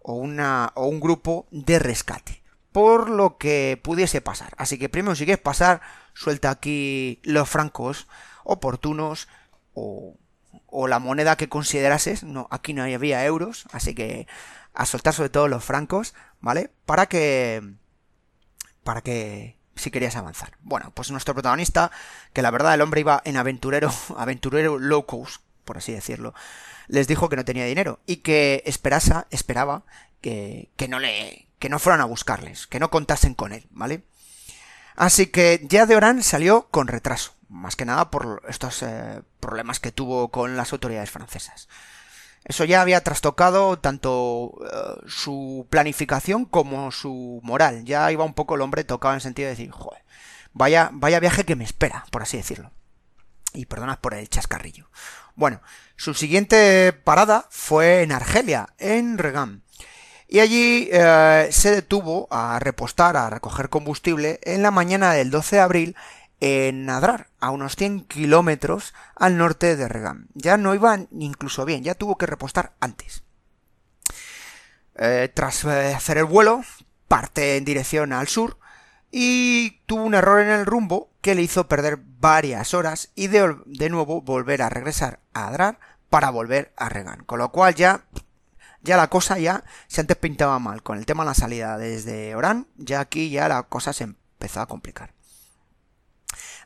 o, 0.00 0.14
una, 0.14 0.72
o 0.74 0.86
un 0.86 1.00
grupo 1.00 1.46
de 1.50 1.78
rescate, 1.78 2.42
por 2.72 3.08
lo 3.08 3.38
que 3.38 3.80
pudiese 3.82 4.20
pasar. 4.20 4.52
Así 4.56 4.78
que 4.78 4.88
primero 4.88 5.14
si 5.14 5.24
quieres 5.24 5.42
pasar, 5.42 5.80
suelta 6.14 6.50
aquí 6.50 7.20
los 7.22 7.48
francos 7.48 8.08
oportunos 8.44 9.28
o, 9.74 10.16
o 10.66 10.88
la 10.88 10.98
moneda 10.98 11.36
que 11.36 11.48
considerases, 11.48 12.24
no, 12.24 12.48
aquí 12.50 12.74
no 12.74 12.82
había 12.82 13.24
euros, 13.24 13.66
así 13.72 13.94
que 13.94 14.26
a 14.74 14.86
soltar 14.86 15.14
sobre 15.14 15.28
todo 15.28 15.48
los 15.48 15.64
francos, 15.64 16.14
¿vale? 16.40 16.70
Para 16.86 17.06
que 17.06 17.76
para 18.84 19.00
que 19.00 19.56
si 19.76 19.90
querías 19.90 20.16
avanzar. 20.16 20.52
Bueno, 20.60 20.92
pues 20.94 21.10
nuestro 21.10 21.34
protagonista, 21.34 21.90
que 22.32 22.42
la 22.42 22.50
verdad 22.50 22.74
el 22.74 22.80
hombre 22.80 23.00
iba 23.00 23.22
en 23.24 23.36
aventurero, 23.36 23.92
aventurero 24.16 24.78
low 24.78 25.06
cost, 25.06 25.42
por 25.64 25.78
así 25.78 25.92
decirlo, 25.92 26.34
les 26.88 27.08
dijo 27.08 27.28
que 27.28 27.36
no 27.36 27.44
tenía 27.44 27.64
dinero 27.64 28.00
y 28.06 28.16
que 28.16 28.62
esperasa, 28.66 29.26
esperaba 29.30 29.84
que, 30.20 30.70
que 30.76 30.88
no 30.88 30.98
le, 30.98 31.48
que 31.58 31.68
no 31.68 31.78
fueran 31.78 32.00
a 32.00 32.06
buscarles, 32.06 32.66
que 32.66 32.80
no 32.80 32.90
contasen 32.90 33.34
con 33.34 33.52
él, 33.52 33.66
¿vale? 33.70 34.02
Así 34.96 35.26
que 35.28 35.60
ya 35.64 35.86
de 35.86 35.96
Orán 35.96 36.22
salió 36.22 36.68
con 36.70 36.86
retraso, 36.86 37.34
más 37.48 37.76
que 37.76 37.84
nada 37.84 38.10
por 38.10 38.42
estos 38.48 38.82
eh, 38.82 39.22
problemas 39.40 39.80
que 39.80 39.92
tuvo 39.92 40.28
con 40.28 40.56
las 40.56 40.72
autoridades 40.72 41.10
francesas. 41.10 41.68
Eso 42.44 42.64
ya 42.64 42.82
había 42.82 43.02
trastocado 43.02 43.78
tanto 43.78 44.52
eh, 44.64 45.02
su 45.06 45.66
planificación 45.70 46.44
como 46.44 46.90
su 46.90 47.40
moral. 47.42 47.84
Ya 47.84 48.10
iba 48.10 48.24
un 48.24 48.34
poco 48.34 48.56
el 48.56 48.62
hombre 48.62 48.84
tocado 48.84 49.14
en 49.14 49.16
el 49.16 49.22
sentido 49.22 49.46
de 49.46 49.56
decir, 49.56 49.70
joder, 49.70 50.02
vaya, 50.52 50.90
vaya 50.92 51.20
viaje 51.20 51.44
que 51.44 51.56
me 51.56 51.64
espera, 51.64 52.04
por 52.10 52.22
así 52.22 52.36
decirlo. 52.36 52.72
Y 53.54 53.66
perdonad 53.66 54.00
por 54.00 54.14
el 54.14 54.28
chascarrillo. 54.28 54.88
Bueno, 55.34 55.60
su 55.96 56.14
siguiente 56.14 56.92
parada 56.92 57.46
fue 57.50 58.02
en 58.02 58.12
Argelia, 58.12 58.68
en 58.78 59.18
Regam. 59.18 59.62
Y 60.26 60.40
allí 60.40 60.88
eh, 60.90 61.48
se 61.52 61.70
detuvo 61.70 62.26
a 62.30 62.58
repostar, 62.58 63.16
a 63.16 63.28
recoger 63.28 63.68
combustible 63.68 64.40
en 64.42 64.62
la 64.62 64.70
mañana 64.70 65.12
del 65.12 65.30
12 65.30 65.56
de 65.56 65.62
abril 65.62 65.96
en 66.44 66.86
Nadrar, 66.86 67.28
a 67.38 67.50
unos 67.50 67.76
100 67.76 68.00
kilómetros 68.06 68.94
al 69.14 69.38
norte 69.38 69.76
de 69.76 69.86
Regan. 69.86 70.26
Ya 70.34 70.56
no 70.56 70.74
iba 70.74 70.98
incluso 71.12 71.64
bien, 71.64 71.84
ya 71.84 71.94
tuvo 71.94 72.18
que 72.18 72.26
repostar 72.26 72.72
antes. 72.80 73.22
Eh, 74.96 75.30
tras 75.32 75.64
eh, 75.64 75.94
hacer 75.94 76.18
el 76.18 76.24
vuelo, 76.24 76.64
parte 77.06 77.56
en 77.56 77.64
dirección 77.64 78.12
al 78.12 78.26
sur 78.26 78.58
y 79.12 79.82
tuvo 79.86 80.02
un 80.02 80.14
error 80.14 80.40
en 80.40 80.50
el 80.50 80.66
rumbo 80.66 81.12
que 81.20 81.36
le 81.36 81.42
hizo 81.42 81.68
perder 81.68 82.00
varias 82.18 82.74
horas 82.74 83.12
y 83.14 83.28
de, 83.28 83.56
de 83.66 83.88
nuevo 83.88 84.20
volver 84.20 84.62
a 84.62 84.68
regresar 84.68 85.20
a 85.34 85.46
Adrar 85.46 85.78
para 86.10 86.30
volver 86.30 86.72
a 86.76 86.88
Regan. 86.88 87.22
Con 87.22 87.38
lo 87.38 87.52
cual 87.52 87.76
ya, 87.76 88.04
ya 88.82 88.96
la 88.96 89.06
cosa 89.06 89.38
ya 89.38 89.62
se 89.86 90.00
antes 90.00 90.16
pintaba 90.16 90.58
mal. 90.58 90.82
Con 90.82 90.98
el 90.98 91.06
tema 91.06 91.22
de 91.22 91.28
la 91.28 91.34
salida 91.34 91.78
desde 91.78 92.34
Orán, 92.34 92.66
ya 92.78 92.98
aquí 92.98 93.30
ya 93.30 93.46
la 93.46 93.62
cosa 93.62 93.92
se 93.92 94.02
empezó 94.02 94.60
a 94.60 94.66
complicar. 94.66 95.14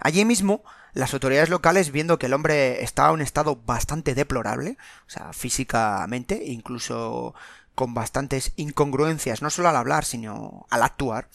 Allí 0.00 0.24
mismo, 0.24 0.62
las 0.92 1.12
autoridades 1.14 1.50
locales, 1.50 1.90
viendo 1.90 2.18
que 2.18 2.26
el 2.26 2.34
hombre 2.34 2.82
estaba 2.82 3.08
en 3.08 3.16
un 3.16 3.22
estado 3.22 3.56
bastante 3.56 4.14
deplorable, 4.14 4.78
o 5.06 5.10
sea, 5.10 5.32
físicamente, 5.32 6.42
incluso 6.46 7.34
con 7.74 7.94
bastantes 7.94 8.52
incongruencias, 8.56 9.42
no 9.42 9.50
solo 9.50 9.68
al 9.68 9.76
hablar, 9.76 10.04
sino 10.04 10.66
al 10.70 10.82
actuar, 10.82 11.28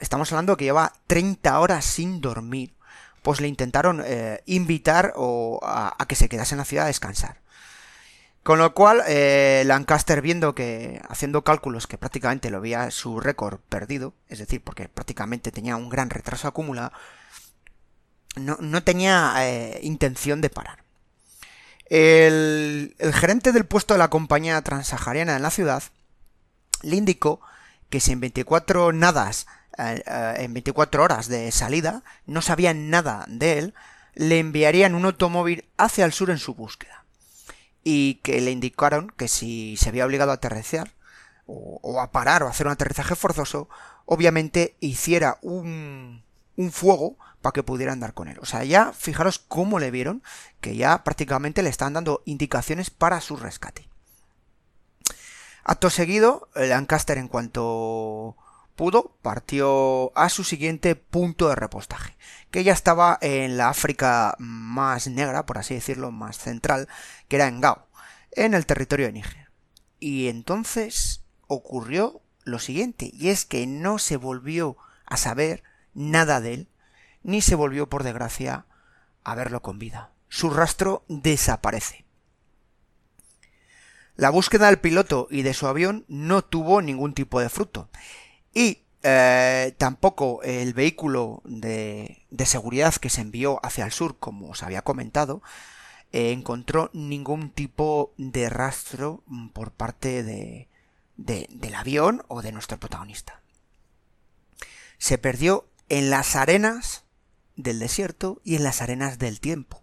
estamos 0.00 0.32
hablando 0.32 0.56
que 0.56 0.64
lleva 0.64 0.92
30 1.06 1.58
horas 1.58 1.84
sin 1.84 2.20
dormir, 2.20 2.74
pues 3.22 3.40
le 3.40 3.48
intentaron 3.48 4.02
eh, 4.04 4.42
invitar 4.46 5.12
o 5.16 5.58
a, 5.62 5.96
que 6.06 6.14
se 6.14 6.28
quedase 6.28 6.54
en 6.54 6.58
la 6.58 6.64
ciudad 6.64 6.84
a 6.84 6.88
descansar. 6.88 7.40
Con 8.44 8.60
lo 8.60 8.72
cual, 8.74 9.02
eh, 9.08 9.64
Lancaster, 9.66 10.22
viendo 10.22 10.54
que, 10.54 11.02
haciendo 11.08 11.42
cálculos 11.42 11.88
que 11.88 11.98
prácticamente 11.98 12.50
lo 12.50 12.60
veía 12.60 12.92
su 12.92 13.18
récord 13.18 13.58
perdido, 13.68 14.14
es 14.28 14.38
decir, 14.38 14.62
porque 14.62 14.88
prácticamente 14.88 15.50
tenía 15.50 15.74
un 15.74 15.88
gran 15.88 16.10
retraso 16.10 16.46
acumulado, 16.46 16.92
no, 18.36 18.82
tenía 18.82 19.34
eh, 19.38 19.80
intención 19.82 20.40
de 20.40 20.50
parar. 20.50 20.84
El, 21.86 22.94
gerente 23.14 23.52
del 23.52 23.64
puesto 23.64 23.94
de 23.94 23.98
la 23.98 24.10
compañía 24.10 24.60
transahariana 24.62 25.36
en 25.36 25.42
la 25.42 25.50
ciudad 25.50 25.82
le 26.82 26.96
indicó 26.96 27.40
que 27.90 28.00
si 28.00 28.12
en 28.12 28.20
24 28.20 28.92
nadas, 28.92 29.46
eh, 29.78 30.02
eh, 30.06 30.34
en 30.38 30.52
24 30.52 31.02
horas 31.02 31.28
de 31.28 31.50
salida, 31.52 32.02
no 32.26 32.42
sabían 32.42 32.90
nada 32.90 33.24
de 33.28 33.58
él, 33.58 33.74
le 34.14 34.38
enviarían 34.38 34.94
un 34.94 35.04
automóvil 35.04 35.64
hacia 35.76 36.04
el 36.04 36.12
sur 36.12 36.30
en 36.30 36.38
su 36.38 36.54
búsqueda. 36.54 37.04
Y 37.84 38.16
que 38.16 38.40
le 38.40 38.50
indicaron 38.50 39.12
que 39.16 39.28
si 39.28 39.76
se 39.76 39.88
había 39.88 40.06
obligado 40.06 40.32
a 40.32 40.34
aterrizar, 40.34 40.92
o, 41.46 41.78
o 41.82 42.00
a 42.00 42.10
parar 42.10 42.42
o 42.42 42.48
a 42.48 42.50
hacer 42.50 42.66
un 42.66 42.72
aterrizaje 42.72 43.14
forzoso, 43.14 43.68
obviamente 44.04 44.76
hiciera 44.80 45.38
un, 45.42 46.25
un 46.56 46.72
fuego 46.72 47.16
para 47.42 47.52
que 47.52 47.62
pudiera 47.62 47.92
andar 47.92 48.14
con 48.14 48.28
él. 48.28 48.38
O 48.40 48.46
sea, 48.46 48.64
ya 48.64 48.92
fijaros 48.92 49.38
cómo 49.38 49.78
le 49.78 49.90
vieron, 49.90 50.22
que 50.60 50.76
ya 50.76 51.04
prácticamente 51.04 51.62
le 51.62 51.68
están 51.68 51.92
dando 51.92 52.22
indicaciones 52.24 52.90
para 52.90 53.20
su 53.20 53.36
rescate. 53.36 53.88
Acto 55.64 55.90
seguido, 55.90 56.48
Lancaster 56.54 57.18
en 57.18 57.28
cuanto 57.28 58.36
pudo, 58.76 59.16
partió 59.22 60.16
a 60.16 60.28
su 60.28 60.44
siguiente 60.44 60.94
punto 60.94 61.48
de 61.48 61.56
repostaje, 61.56 62.16
que 62.50 62.62
ya 62.62 62.72
estaba 62.72 63.18
en 63.20 63.56
la 63.56 63.70
África 63.70 64.36
más 64.38 65.08
negra, 65.08 65.46
por 65.46 65.58
así 65.58 65.74
decirlo, 65.74 66.12
más 66.12 66.38
central, 66.38 66.88
que 67.26 67.36
era 67.36 67.48
en 67.48 67.60
Gao, 67.60 67.86
en 68.32 68.54
el 68.54 68.66
territorio 68.66 69.06
de 69.06 69.12
Níger. 69.12 69.50
Y 69.98 70.28
entonces 70.28 71.22
ocurrió 71.48 72.20
lo 72.44 72.58
siguiente, 72.58 73.10
y 73.12 73.30
es 73.30 73.44
que 73.44 73.66
no 73.66 73.98
se 73.98 74.16
volvió 74.16 74.76
a 75.06 75.16
saber 75.16 75.64
nada 75.96 76.40
de 76.40 76.54
él, 76.54 76.68
ni 77.24 77.40
se 77.40 77.56
volvió, 77.56 77.88
por 77.88 78.04
desgracia, 78.04 78.66
a 79.24 79.34
verlo 79.34 79.62
con 79.62 79.80
vida. 79.80 80.12
Su 80.28 80.50
rastro 80.50 81.04
desaparece. 81.08 82.04
La 84.14 84.30
búsqueda 84.30 84.66
del 84.66 84.78
piloto 84.78 85.26
y 85.30 85.42
de 85.42 85.54
su 85.54 85.66
avión 85.66 86.04
no 86.08 86.42
tuvo 86.42 86.80
ningún 86.80 87.14
tipo 87.14 87.40
de 87.40 87.48
fruto. 87.48 87.90
Y 88.54 88.82
eh, 89.02 89.74
tampoco 89.78 90.42
el 90.42 90.72
vehículo 90.72 91.42
de, 91.44 92.24
seguridad 92.44 92.94
que 92.94 93.10
se 93.10 93.20
envió 93.20 93.64
hacia 93.64 93.84
el 93.84 93.92
sur, 93.92 94.18
como 94.18 94.50
os 94.50 94.62
había 94.62 94.82
comentado, 94.82 95.42
eh, 96.12 96.32
encontró 96.32 96.90
ningún 96.92 97.50
tipo 97.50 98.14
de 98.16 98.48
rastro 98.48 99.22
por 99.52 99.70
parte 99.72 100.22
de, 100.22 100.68
del 101.16 101.74
avión 101.74 102.22
o 102.28 102.42
de 102.42 102.52
nuestro 102.52 102.78
protagonista. 102.78 103.42
Se 104.98 105.18
perdió 105.18 105.66
en 105.88 106.10
las 106.10 106.36
arenas 106.36 107.04
del 107.56 107.78
desierto 107.78 108.40
y 108.44 108.56
en 108.56 108.64
las 108.64 108.82
arenas 108.82 109.18
del 109.18 109.40
tiempo. 109.40 109.82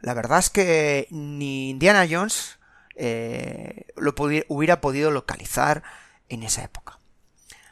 La 0.00 0.14
verdad 0.14 0.38
es 0.38 0.50
que 0.50 1.08
ni 1.10 1.70
Indiana 1.70 2.06
Jones 2.10 2.58
eh, 2.96 3.86
lo 3.96 4.14
hubiera 4.48 4.80
podido 4.80 5.10
localizar 5.10 5.82
en 6.28 6.42
esa 6.42 6.64
época. 6.64 6.98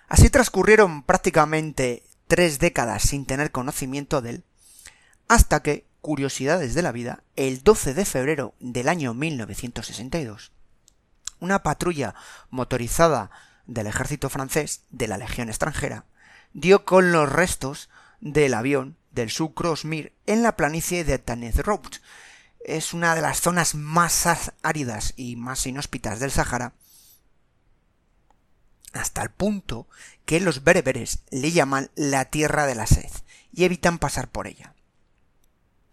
Así 0.08 0.30
transcurrieron 0.30 1.02
prácticamente 1.02 2.02
tres 2.26 2.58
décadas 2.58 3.02
sin 3.02 3.26
tener 3.26 3.50
conocimiento 3.50 4.20
de 4.20 4.30
él, 4.30 4.44
hasta 5.28 5.62
que, 5.62 5.86
curiosidades 6.00 6.74
de 6.74 6.82
la 6.82 6.92
vida, 6.92 7.22
el 7.36 7.62
12 7.62 7.94
de 7.94 8.04
febrero 8.04 8.54
del 8.60 8.88
año 8.88 9.14
1962, 9.14 10.52
una 11.40 11.62
patrulla 11.62 12.14
motorizada 12.50 13.30
del 13.66 13.86
ejército 13.86 14.30
francés 14.30 14.84
de 14.90 15.08
la 15.08 15.18
Legión 15.18 15.48
extranjera 15.48 16.04
dio 16.52 16.84
con 16.84 17.12
los 17.12 17.30
restos 17.30 17.88
del 18.20 18.54
avión 18.54 18.96
del 19.10 19.30
Sucrosmir 19.30 20.12
en 20.26 20.42
la 20.42 20.56
planicie 20.56 21.04
de 21.04 21.18
Tanez 21.18 21.56
Road. 21.56 21.80
Es 22.60 22.92
una 22.92 23.14
de 23.14 23.22
las 23.22 23.40
zonas 23.40 23.74
más 23.74 24.52
áridas 24.62 25.14
y 25.16 25.36
más 25.36 25.66
inhóspitas 25.66 26.20
del 26.20 26.30
Sahara, 26.30 26.74
hasta 28.92 29.22
el 29.22 29.30
punto 29.30 29.88
que 30.24 30.40
los 30.40 30.64
bereberes 30.64 31.20
le 31.30 31.52
llaman 31.52 31.90
la 31.94 32.26
tierra 32.26 32.66
de 32.66 32.74
la 32.74 32.86
sed. 32.86 33.10
y 33.50 33.64
evitan 33.64 33.98
pasar 33.98 34.28
por 34.28 34.46
ella. 34.46 34.74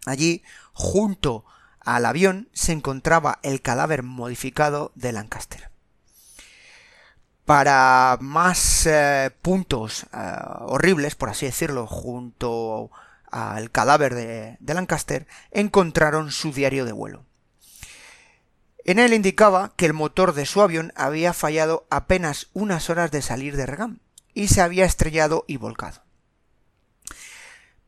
Allí, 0.04 0.42
junto 0.72 1.44
al 1.80 2.04
avión, 2.04 2.48
se 2.52 2.72
encontraba 2.72 3.40
el 3.42 3.62
cadáver 3.62 4.02
modificado 4.02 4.92
de 4.94 5.12
Lancaster. 5.12 5.70
Para 7.46 8.18
más 8.20 8.86
eh, 8.86 9.30
puntos 9.40 10.06
eh, 10.12 10.36
horribles, 10.62 11.14
por 11.14 11.30
así 11.30 11.46
decirlo, 11.46 11.86
junto 11.86 12.90
al 13.30 13.70
cadáver 13.70 14.16
de, 14.16 14.58
Lancaster, 14.74 15.28
encontraron 15.52 16.32
su 16.32 16.52
diario 16.52 16.84
de 16.84 16.90
vuelo. 16.90 17.24
En 18.84 18.98
él 18.98 19.12
indicaba 19.12 19.74
que 19.76 19.86
el 19.86 19.92
motor 19.92 20.34
de 20.34 20.44
su 20.44 20.60
avión 20.60 20.92
había 20.96 21.32
fallado 21.32 21.86
apenas 21.88 22.48
unas 22.52 22.90
horas 22.90 23.12
de 23.12 23.22
salir 23.22 23.56
de 23.56 23.66
Regan 23.66 24.00
y 24.34 24.48
se 24.48 24.60
había 24.60 24.84
estrellado 24.84 25.44
y 25.46 25.56
volcado. 25.56 26.02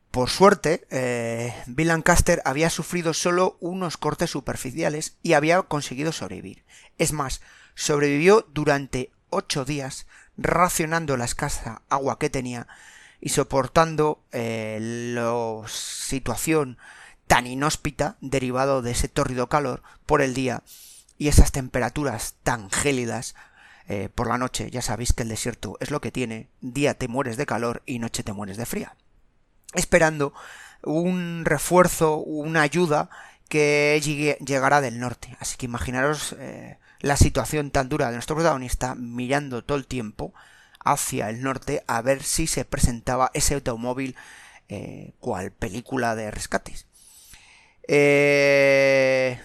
Por 0.09 0.29
suerte, 0.29 0.87
eh, 0.89 1.53
Bill 1.67 1.89
Lancaster 1.89 2.41
había 2.45 2.69
sufrido 2.69 3.13
solo 3.13 3.57
unos 3.59 3.97
cortes 3.97 4.29
superficiales 4.29 5.17
y 5.21 5.33
había 5.33 5.61
conseguido 5.63 6.13
sobrevivir. 6.13 6.63
Es 6.97 7.11
más, 7.11 7.41
sobrevivió 7.75 8.47
durante 8.53 9.11
ocho 9.29 9.65
días 9.65 10.07
racionando 10.37 11.17
la 11.17 11.25
escasa 11.25 11.81
agua 11.89 12.19
que 12.19 12.29
tenía 12.29 12.67
y 13.21 13.29
soportando 13.29 14.23
eh, 14.31 14.79
la 15.13 15.67
situación 15.67 16.77
tan 17.27 17.45
inhóspita 17.45 18.17
derivado 18.21 18.81
de 18.81 18.91
ese 18.91 19.07
tórrido 19.07 19.49
calor 19.49 19.83
por 20.05 20.21
el 20.21 20.33
día 20.33 20.63
y 21.17 21.27
esas 21.27 21.51
temperaturas 21.51 22.35
tan 22.43 22.71
gélidas 22.71 23.35
eh, 23.87 24.09
por 24.13 24.27
la 24.27 24.37
noche. 24.37 24.71
Ya 24.71 24.81
sabéis 24.81 25.13
que 25.13 25.23
el 25.23 25.29
desierto 25.29 25.77
es 25.79 25.91
lo 25.91 26.01
que 26.01 26.11
tiene, 26.11 26.49
día 26.61 26.93
te 26.93 27.07
mueres 27.07 27.37
de 27.37 27.45
calor 27.45 27.83
y 27.85 27.99
noche 27.99 28.23
te 28.23 28.33
mueres 28.33 28.57
de 28.57 28.65
fría. 28.65 28.95
Esperando 29.73 30.33
un 30.81 31.43
refuerzo, 31.45 32.17
una 32.17 32.61
ayuda 32.61 33.09
que 33.49 33.99
llegará 34.45 34.79
del 34.79 34.99
norte. 34.99 35.35
Así 35.39 35.57
que 35.57 35.65
imaginaros 35.65 36.35
eh, 36.39 36.77
la 36.99 37.17
situación 37.17 37.71
tan 37.71 37.89
dura 37.89 38.07
de 38.07 38.13
nuestro 38.13 38.35
protagonista 38.35 38.95
mirando 38.95 39.63
todo 39.63 39.77
el 39.77 39.87
tiempo 39.87 40.33
hacia 40.83 41.29
el 41.29 41.41
norte 41.41 41.83
a 41.87 42.01
ver 42.01 42.23
si 42.23 42.47
se 42.47 42.65
presentaba 42.65 43.31
ese 43.33 43.55
automóvil 43.55 44.15
eh, 44.69 45.13
cual 45.19 45.51
película 45.51 46.15
de 46.15 46.31
rescates. 46.31 46.85
Eh, 47.87 49.39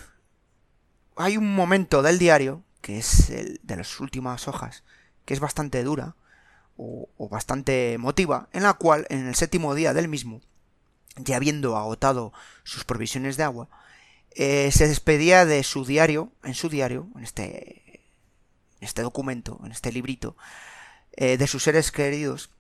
hay 1.16 1.36
un 1.36 1.54
momento 1.54 2.02
del 2.02 2.18
diario, 2.18 2.62
que 2.82 2.98
es 2.98 3.30
el 3.30 3.60
de 3.62 3.76
las 3.76 4.00
últimas 4.00 4.48
hojas, 4.48 4.84
que 5.24 5.34
es 5.34 5.40
bastante 5.40 5.82
dura 5.82 6.16
o, 6.76 7.08
bastante 7.30 7.94
emotiva, 7.94 8.48
en 8.52 8.64
la 8.64 8.74
cual 8.74 9.06
en 9.08 9.26
el 9.26 9.34
séptimo 9.34 9.74
día 9.74 9.94
del 9.94 10.08
mismo, 10.08 10.40
ya 11.16 11.36
habiendo 11.36 11.76
agotado 11.76 12.32
sus 12.64 12.84
provisiones 12.84 13.36
de 13.36 13.44
agua, 13.44 13.68
eh, 14.34 14.70
se 14.72 14.88
despedía 14.88 15.44
de 15.44 15.62
su 15.62 15.84
diario, 15.84 16.32
en 16.42 16.54
su 16.54 16.68
diario, 16.68 17.06
en 17.16 17.22
este, 17.22 18.00
este 18.80 19.02
documento, 19.02 19.60
en 19.64 19.70
este 19.70 19.92
librito, 19.92 20.36
eh, 21.12 21.36
de 21.36 21.46
sus 21.46 21.62
seres 21.62 21.92
queridos, 21.92 22.50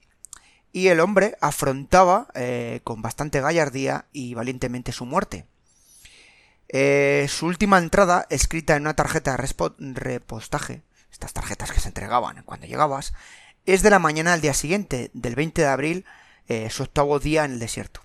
y 0.72 0.88
el 0.88 1.00
hombre 1.00 1.36
afrontaba 1.40 2.28
eh, 2.34 2.80
con 2.84 3.02
bastante 3.02 3.40
gallardía 3.40 4.06
y 4.12 4.34
valientemente 4.34 4.92
su 4.92 5.04
muerte. 5.04 5.46
Su 7.28 7.46
última 7.46 7.78
entrada, 7.78 8.26
escrita 8.30 8.74
en 8.74 8.82
una 8.82 8.96
tarjeta 8.96 9.36
de 9.36 9.94
repostaje, 9.94 10.82
estas 11.12 11.32
tarjetas 11.32 11.70
que 11.70 11.78
se 11.78 11.86
entregaban 11.86 12.42
cuando 12.42 12.66
llegabas, 12.66 13.12
es 13.64 13.82
de 13.82 13.90
la 13.90 14.00
mañana 14.00 14.32
del 14.32 14.40
día 14.40 14.54
siguiente, 14.54 15.12
del 15.14 15.36
20 15.36 15.62
de 15.62 15.68
abril, 15.68 16.04
su 16.70 16.82
octavo 16.82 17.20
día 17.20 17.44
en 17.44 17.52
el 17.52 17.58
desierto. 17.60 18.00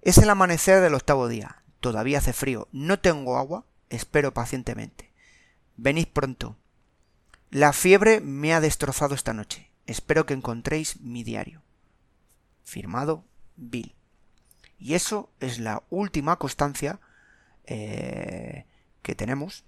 Es 0.00 0.18
el 0.18 0.30
amanecer 0.30 0.80
del 0.80 0.94
octavo 0.94 1.26
día. 1.26 1.61
Todavía 1.82 2.18
hace 2.18 2.32
frío. 2.32 2.68
No 2.70 3.00
tengo 3.00 3.36
agua. 3.36 3.66
Espero 3.90 4.32
pacientemente. 4.32 5.10
Venid 5.76 6.06
pronto. 6.06 6.56
La 7.50 7.72
fiebre 7.72 8.20
me 8.20 8.54
ha 8.54 8.60
destrozado 8.60 9.16
esta 9.16 9.32
noche. 9.32 9.68
Espero 9.88 10.24
que 10.24 10.32
encontréis 10.32 11.00
mi 11.00 11.24
diario. 11.24 11.60
Firmado 12.62 13.24
Bill. 13.56 13.96
Y 14.78 14.94
eso 14.94 15.32
es 15.40 15.58
la 15.58 15.82
última 15.90 16.36
constancia 16.36 17.00
eh, 17.64 18.64
que 19.02 19.16
tenemos. 19.16 19.64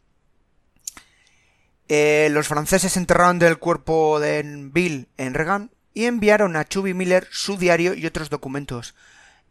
Eh, 1.89 2.29
los 2.31 2.47
franceses 2.47 2.97
enterraron 2.97 3.41
del 3.41 3.59
cuerpo 3.59 4.21
de 4.21 4.41
Bill 4.73 5.09
en 5.17 5.35
Regan 5.35 5.73
y 5.95 6.05
enviaron 6.05 6.55
a 6.55 6.65
Chubby 6.65 6.95
Miller 6.95 7.27
su 7.33 7.57
diario 7.57 7.93
y 7.93 8.07
otros 8.07 8.31
documentos 8.31 8.95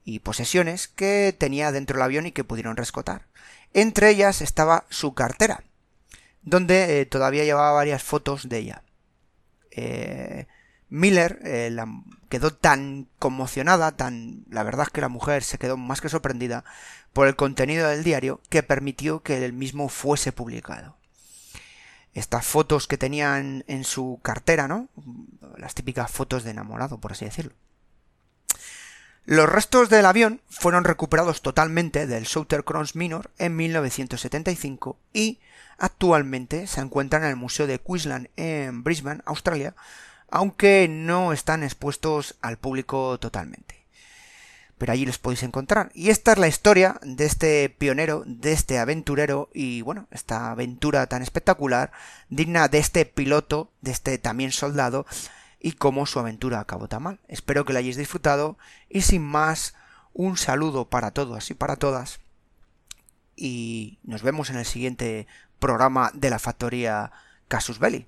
y 0.05 0.19
posesiones 0.19 0.87
que 0.87 1.35
tenía 1.37 1.71
dentro 1.71 1.95
del 1.95 2.03
avión 2.03 2.25
y 2.25 2.31
que 2.31 2.43
pudieron 2.43 2.77
rescatar. 2.77 3.25
Entre 3.73 4.09
ellas 4.09 4.41
estaba 4.41 4.85
su 4.89 5.13
cartera, 5.13 5.63
donde 6.41 7.01
eh, 7.01 7.05
todavía 7.05 7.43
llevaba 7.43 7.71
varias 7.71 8.03
fotos 8.03 8.49
de 8.49 8.57
ella. 8.57 8.83
Miller 10.89 11.39
quedó 12.29 12.53
tan 12.53 13.07
conmocionada, 13.17 13.93
tan 13.93 14.43
la 14.49 14.61
verdad 14.61 14.85
es 14.87 14.93
que 14.93 15.01
la 15.01 15.09
mujer 15.09 15.43
se 15.43 15.57
quedó 15.57 15.75
más 15.75 16.01
que 16.01 16.09
sorprendida 16.09 16.63
por 17.13 17.27
el 17.27 17.35
contenido 17.35 17.87
del 17.87 18.03
diario 18.03 18.41
que 18.49 18.61
permitió 18.61 19.21
que 19.21 19.43
el 19.43 19.53
mismo 19.53 19.89
fuese 19.89 20.31
publicado. 20.31 20.97
Estas 22.13 22.45
fotos 22.45 22.85
que 22.85 22.99
tenían 22.99 23.63
en 23.67 23.83
su 23.83 24.19
cartera, 24.21 24.67
¿no? 24.67 24.87
Las 25.57 25.73
típicas 25.73 26.11
fotos 26.11 26.43
de 26.43 26.51
enamorado, 26.51 26.99
por 26.99 27.13
así 27.13 27.25
decirlo. 27.25 27.53
Los 29.25 29.47
restos 29.47 29.89
del 29.89 30.05
avión 30.05 30.41
fueron 30.49 30.83
recuperados 30.83 31.41
totalmente 31.41 32.07
del 32.07 32.25
Southern 32.25 32.63
Cross 32.63 32.95
Minor 32.95 33.31
en 33.37 33.55
1975 33.55 34.97
y 35.13 35.39
actualmente 35.77 36.67
se 36.67 36.81
encuentran 36.81 37.23
en 37.23 37.29
el 37.29 37.35
Museo 37.37 37.65
de 37.65 37.79
Queensland 37.79 38.27
en 38.35 38.83
Brisbane, 38.83 39.21
Australia, 39.25 39.75
aunque 40.29 40.87
no 40.89 41.31
están 41.31 41.63
expuestos 41.63 42.35
al 42.41 42.57
público 42.57 43.17
totalmente 43.17 43.83
pero 44.83 44.91
allí 44.91 45.05
los 45.05 45.17
podéis 45.17 45.43
encontrar. 45.43 45.91
Y 45.93 46.09
esta 46.09 46.33
es 46.33 46.37
la 46.37 46.49
historia 46.49 46.99
de 47.03 47.25
este 47.25 47.69
pionero, 47.69 48.23
de 48.25 48.51
este 48.51 48.79
aventurero 48.79 49.49
y 49.53 49.81
bueno, 49.81 50.07
esta 50.11 50.51
aventura 50.51 51.07
tan 51.07 51.21
espectacular, 51.21 51.93
digna 52.27 52.67
de 52.67 52.79
este 52.79 53.05
piloto, 53.05 53.71
de 53.79 53.91
este 53.91 54.17
también 54.17 54.51
soldado 54.51 55.05
y 55.63 55.71
cómo 55.71 56.05
su 56.05 56.19
aventura 56.19 56.59
acabó 56.59 56.87
tan 56.87 57.01
mal. 57.01 57.19
Espero 57.27 57.65
que 57.65 57.73
la 57.73 57.79
hayáis 57.79 57.97
disfrutado 57.97 58.59
y 58.89 59.01
sin 59.01 59.23
más, 59.23 59.73
un 60.13 60.37
saludo 60.37 60.89
para 60.89 61.09
todos 61.09 61.49
y 61.49 61.55
para 61.55 61.77
todas 61.77 62.19
y 63.35 63.99
nos 64.03 64.21
vemos 64.21 64.49
en 64.49 64.57
el 64.57 64.65
siguiente 64.65 65.27
programa 65.59 66.11
de 66.13 66.29
la 66.29 66.39
factoría 66.39 67.11
Casus 67.47 67.79
Belli. 67.79 68.07